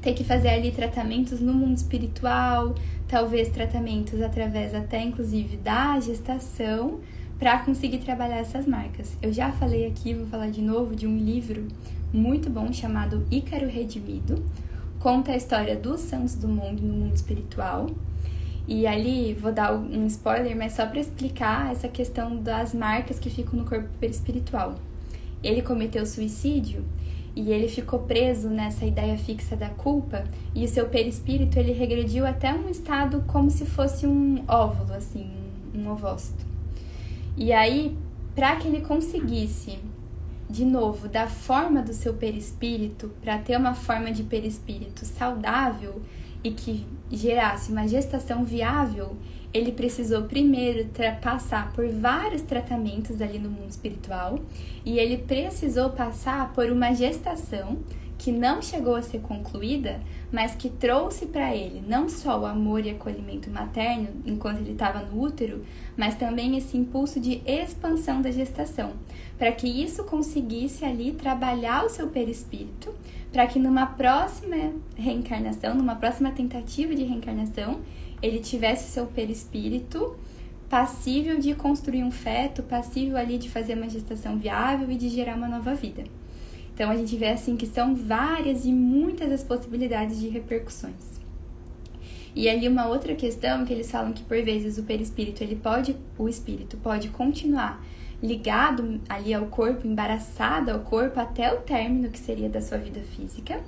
ter 0.00 0.14
que 0.14 0.22
fazer 0.22 0.50
ali 0.50 0.70
tratamentos 0.70 1.40
no 1.40 1.52
mundo 1.52 1.78
espiritual, 1.78 2.76
talvez 3.08 3.48
tratamentos 3.48 4.22
através 4.22 4.72
até 4.72 5.02
inclusive 5.02 5.56
da 5.56 5.98
gestação, 5.98 7.00
para 7.40 7.58
conseguir 7.58 7.98
trabalhar 7.98 8.36
essas 8.36 8.68
marcas. 8.68 9.16
Eu 9.20 9.32
já 9.32 9.50
falei 9.50 9.88
aqui, 9.88 10.14
vou 10.14 10.28
falar 10.28 10.50
de 10.50 10.62
novo, 10.62 10.94
de 10.94 11.08
um 11.08 11.18
livro 11.18 11.66
muito 12.12 12.48
bom 12.48 12.72
chamado 12.72 13.26
Ícaro 13.32 13.66
Redimido. 13.66 14.44
Conta 15.00 15.32
a 15.32 15.36
história 15.36 15.76
dos 15.76 16.00
santos 16.00 16.34
do 16.34 16.46
mundo 16.46 16.82
no 16.82 16.92
mundo 16.92 17.14
espiritual. 17.14 17.86
E 18.68 18.86
ali 18.86 19.32
vou 19.32 19.50
dar 19.50 19.72
um 19.72 20.06
spoiler, 20.06 20.54
mas 20.54 20.74
só 20.74 20.84
para 20.84 21.00
explicar 21.00 21.72
essa 21.72 21.88
questão 21.88 22.36
das 22.36 22.74
marcas 22.74 23.18
que 23.18 23.30
ficam 23.30 23.58
no 23.58 23.64
corpo 23.64 23.88
espiritual. 24.02 24.74
Ele 25.42 25.62
cometeu 25.62 26.04
suicídio 26.04 26.84
e 27.34 27.50
ele 27.50 27.66
ficou 27.66 28.00
preso 28.00 28.50
nessa 28.50 28.84
ideia 28.84 29.16
fixa 29.16 29.56
da 29.56 29.70
culpa 29.70 30.22
e 30.54 30.66
o 30.66 30.68
seu 30.68 30.86
perispírito 30.86 31.58
ele 31.58 31.72
regrediu 31.72 32.26
até 32.26 32.52
um 32.52 32.68
estado 32.68 33.24
como 33.26 33.50
se 33.50 33.64
fosse 33.64 34.06
um 34.06 34.44
óvulo, 34.46 34.92
assim, 34.92 35.30
um 35.74 35.90
ovócito. 35.90 36.44
E 37.38 37.54
aí, 37.54 37.96
para 38.34 38.56
que 38.56 38.68
ele 38.68 38.82
conseguisse 38.82 39.78
de 40.50 40.64
novo 40.64 41.08
da 41.08 41.28
forma 41.28 41.80
do 41.80 41.92
seu 41.94 42.14
perispírito, 42.14 43.10
para 43.22 43.38
ter 43.38 43.56
uma 43.56 43.74
forma 43.74 44.10
de 44.10 44.24
perispírito 44.24 45.04
saudável 45.04 46.02
e 46.42 46.50
que 46.50 46.86
gerasse 47.10 47.70
uma 47.70 47.86
gestação 47.86 48.44
viável, 48.44 49.16
ele 49.52 49.72
precisou 49.72 50.22
primeiro 50.22 50.88
passar 51.20 51.72
por 51.72 51.88
vários 51.88 52.42
tratamentos 52.42 53.20
ali 53.20 53.38
no 53.38 53.50
mundo 53.50 53.70
espiritual 53.70 54.40
e 54.84 54.98
ele 54.98 55.18
precisou 55.18 55.90
passar 55.90 56.52
por 56.52 56.70
uma 56.70 56.92
gestação 56.92 57.78
que 58.18 58.30
não 58.30 58.60
chegou 58.60 58.96
a 58.96 59.02
ser 59.02 59.20
concluída, 59.20 60.00
mas 60.32 60.54
que 60.54 60.68
trouxe 60.68 61.26
para 61.26 61.54
ele 61.54 61.82
não 61.86 62.08
só 62.08 62.40
o 62.40 62.46
amor 62.46 62.84
e 62.84 62.90
acolhimento 62.90 63.50
materno 63.50 64.08
enquanto 64.24 64.58
ele 64.58 64.72
estava 64.72 65.00
no 65.00 65.20
útero, 65.20 65.64
mas 65.96 66.14
também 66.14 66.56
esse 66.56 66.76
impulso 66.76 67.18
de 67.18 67.42
expansão 67.44 68.22
da 68.22 68.30
gestação, 68.30 68.92
para 69.38 69.52
que 69.52 69.66
isso 69.66 70.04
conseguisse 70.04 70.84
ali 70.84 71.12
trabalhar 71.12 71.84
o 71.84 71.88
seu 71.88 72.08
perispírito, 72.08 72.94
para 73.32 73.46
que 73.46 73.58
numa 73.58 73.86
próxima 73.86 74.72
reencarnação, 74.96 75.74
numa 75.74 75.96
próxima 75.96 76.30
tentativa 76.30 76.94
de 76.94 77.04
reencarnação, 77.04 77.80
ele 78.22 78.38
tivesse 78.38 78.90
seu 78.90 79.06
perispírito 79.06 80.16
passível 80.68 81.38
de 81.38 81.52
construir 81.54 82.04
um 82.04 82.12
feto, 82.12 82.62
passível 82.62 83.16
ali 83.16 83.38
de 83.38 83.50
fazer 83.50 83.74
uma 83.74 83.88
gestação 83.88 84.38
viável 84.38 84.88
e 84.90 84.96
de 84.96 85.08
gerar 85.08 85.34
uma 85.36 85.48
nova 85.48 85.74
vida. 85.74 86.04
Então 86.80 86.90
a 86.90 86.96
gente 86.96 87.14
vê 87.14 87.28
assim 87.28 87.58
que 87.58 87.66
são 87.66 87.94
várias 87.94 88.64
e 88.64 88.72
muitas 88.72 89.30
as 89.30 89.44
possibilidades 89.44 90.18
de 90.18 90.30
repercussões. 90.30 91.20
E 92.34 92.48
ali 92.48 92.66
uma 92.66 92.88
outra 92.88 93.14
questão 93.14 93.66
que 93.66 93.72
eles 93.74 93.90
falam 93.90 94.14
que 94.14 94.22
por 94.22 94.42
vezes 94.42 94.78
o 94.78 94.84
perispírito, 94.84 95.44
ele 95.44 95.56
pode, 95.56 95.94
o 96.16 96.26
espírito 96.26 96.78
pode 96.78 97.10
continuar 97.10 97.84
ligado 98.22 98.98
ali 99.10 99.34
ao 99.34 99.44
corpo, 99.44 99.86
embaraçado 99.86 100.70
ao 100.70 100.80
corpo 100.80 101.20
até 101.20 101.52
o 101.52 101.58
término 101.58 102.08
que 102.08 102.18
seria 102.18 102.48
da 102.48 102.62
sua 102.62 102.78
vida 102.78 103.00
física. 103.14 103.60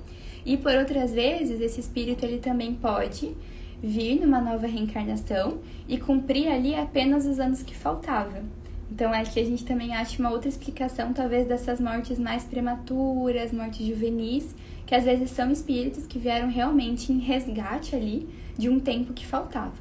E 0.43 0.57
por 0.57 0.73
outras 0.73 1.13
vezes, 1.13 1.61
esse 1.61 1.81
espírito 1.81 2.25
ele 2.25 2.39
também 2.39 2.73
pode 2.73 3.37
vir 3.79 4.19
numa 4.19 4.41
nova 4.41 4.65
reencarnação 4.65 5.59
e 5.87 5.99
cumprir 5.99 6.47
ali 6.47 6.73
apenas 6.73 7.27
os 7.27 7.39
anos 7.39 7.61
que 7.61 7.75
faltavam. 7.75 8.62
Então 8.93 9.11
acho 9.11 9.33
que 9.33 9.39
a 9.39 9.43
gente 9.43 9.65
também 9.65 9.95
acha 9.95 10.19
uma 10.19 10.29
outra 10.29 10.47
explicação, 10.47 11.13
talvez, 11.13 11.47
dessas 11.47 11.81
mortes 11.81 12.19
mais 12.19 12.43
prematuras, 12.43 13.51
mortes 13.51 13.87
juvenis, 13.87 14.55
que 14.85 14.93
às 14.93 15.03
vezes 15.03 15.31
são 15.31 15.51
espíritos 15.51 16.05
que 16.05 16.19
vieram 16.19 16.47
realmente 16.47 17.11
em 17.11 17.17
resgate 17.17 17.95
ali 17.95 18.29
de 18.55 18.69
um 18.69 18.79
tempo 18.79 19.11
que 19.11 19.25
faltava. 19.25 19.73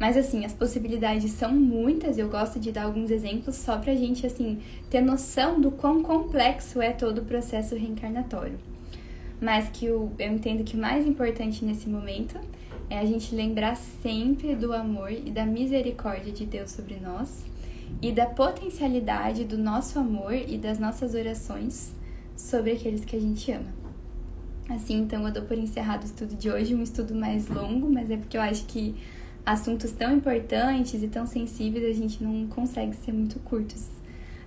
Mas 0.00 0.16
assim, 0.16 0.44
as 0.44 0.52
possibilidades 0.52 1.30
são 1.30 1.52
muitas, 1.52 2.18
eu 2.18 2.28
gosto 2.28 2.58
de 2.58 2.72
dar 2.72 2.86
alguns 2.86 3.12
exemplos 3.12 3.54
só 3.54 3.78
pra 3.78 3.94
gente 3.94 4.26
assim 4.26 4.58
ter 4.90 5.00
noção 5.00 5.60
do 5.60 5.70
quão 5.70 6.02
complexo 6.02 6.82
é 6.82 6.90
todo 6.90 7.18
o 7.18 7.24
processo 7.24 7.76
reencarnatório. 7.76 8.58
Mas 9.40 9.68
que 9.68 9.88
o, 9.88 10.10
eu 10.18 10.32
entendo 10.32 10.64
que 10.64 10.76
o 10.76 10.80
mais 10.80 11.06
importante 11.06 11.64
nesse 11.64 11.88
momento 11.88 12.36
é 12.88 12.98
a 12.98 13.04
gente 13.04 13.32
lembrar 13.32 13.76
sempre 13.76 14.56
do 14.56 14.72
amor 14.72 15.12
e 15.12 15.30
da 15.30 15.46
misericórdia 15.46 16.32
de 16.32 16.44
Deus 16.44 16.72
sobre 16.72 16.96
nós 16.96 17.48
e 18.00 18.12
da 18.12 18.26
potencialidade 18.26 19.44
do 19.44 19.58
nosso 19.58 19.98
amor 19.98 20.34
e 20.34 20.56
das 20.56 20.78
nossas 20.78 21.14
orações 21.14 21.94
sobre 22.36 22.72
aqueles 22.72 23.04
que 23.04 23.16
a 23.16 23.20
gente 23.20 23.50
ama. 23.52 23.80
Assim, 24.68 25.00
então, 25.00 25.26
eu 25.26 25.32
dou 25.32 25.42
por 25.42 25.58
encerrado 25.58 26.02
o 26.02 26.06
estudo 26.06 26.36
de 26.36 26.48
hoje, 26.48 26.74
um 26.74 26.82
estudo 26.82 27.14
mais 27.14 27.48
longo, 27.48 27.90
mas 27.90 28.10
é 28.10 28.16
porque 28.16 28.36
eu 28.36 28.40
acho 28.40 28.64
que 28.66 28.94
assuntos 29.44 29.90
tão 29.90 30.14
importantes 30.14 31.02
e 31.02 31.08
tão 31.08 31.26
sensíveis 31.26 31.84
a 31.84 31.98
gente 31.98 32.22
não 32.22 32.46
consegue 32.46 32.94
ser 32.94 33.12
muito 33.12 33.40
curtos 33.40 33.88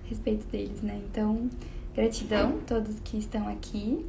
a 0.04 0.08
respeito 0.08 0.46
deles, 0.46 0.80
né? 0.80 1.00
Então, 1.10 1.50
gratidão 1.94 2.58
a 2.58 2.66
todos 2.66 2.98
que 3.00 3.18
estão 3.18 3.46
aqui 3.48 4.04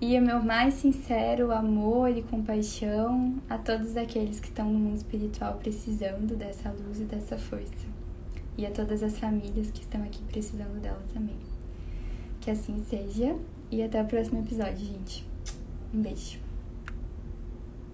e 0.00 0.18
o 0.18 0.22
meu 0.22 0.42
mais 0.42 0.74
sincero 0.74 1.50
amor 1.50 2.10
e 2.16 2.22
compaixão 2.22 3.34
a 3.48 3.58
todos 3.58 3.96
aqueles 3.96 4.38
que 4.38 4.48
estão 4.48 4.70
no 4.70 4.78
mundo 4.78 4.96
espiritual 4.96 5.54
precisando 5.54 6.36
dessa 6.36 6.70
luz 6.70 7.00
e 7.00 7.04
dessa 7.04 7.36
força. 7.38 7.93
E 8.56 8.66
a 8.66 8.70
todas 8.70 9.02
as 9.02 9.18
famílias 9.18 9.70
que 9.70 9.80
estão 9.80 10.02
aqui 10.02 10.22
precisando 10.24 10.80
dela 10.80 11.02
também. 11.12 11.36
Que 12.40 12.50
assim 12.50 12.82
seja. 12.88 13.36
E 13.70 13.82
até 13.82 14.00
o 14.02 14.06
próximo 14.06 14.40
episódio, 14.40 14.86
gente. 14.86 15.26
Um 15.92 16.00
beijo. 16.00 16.43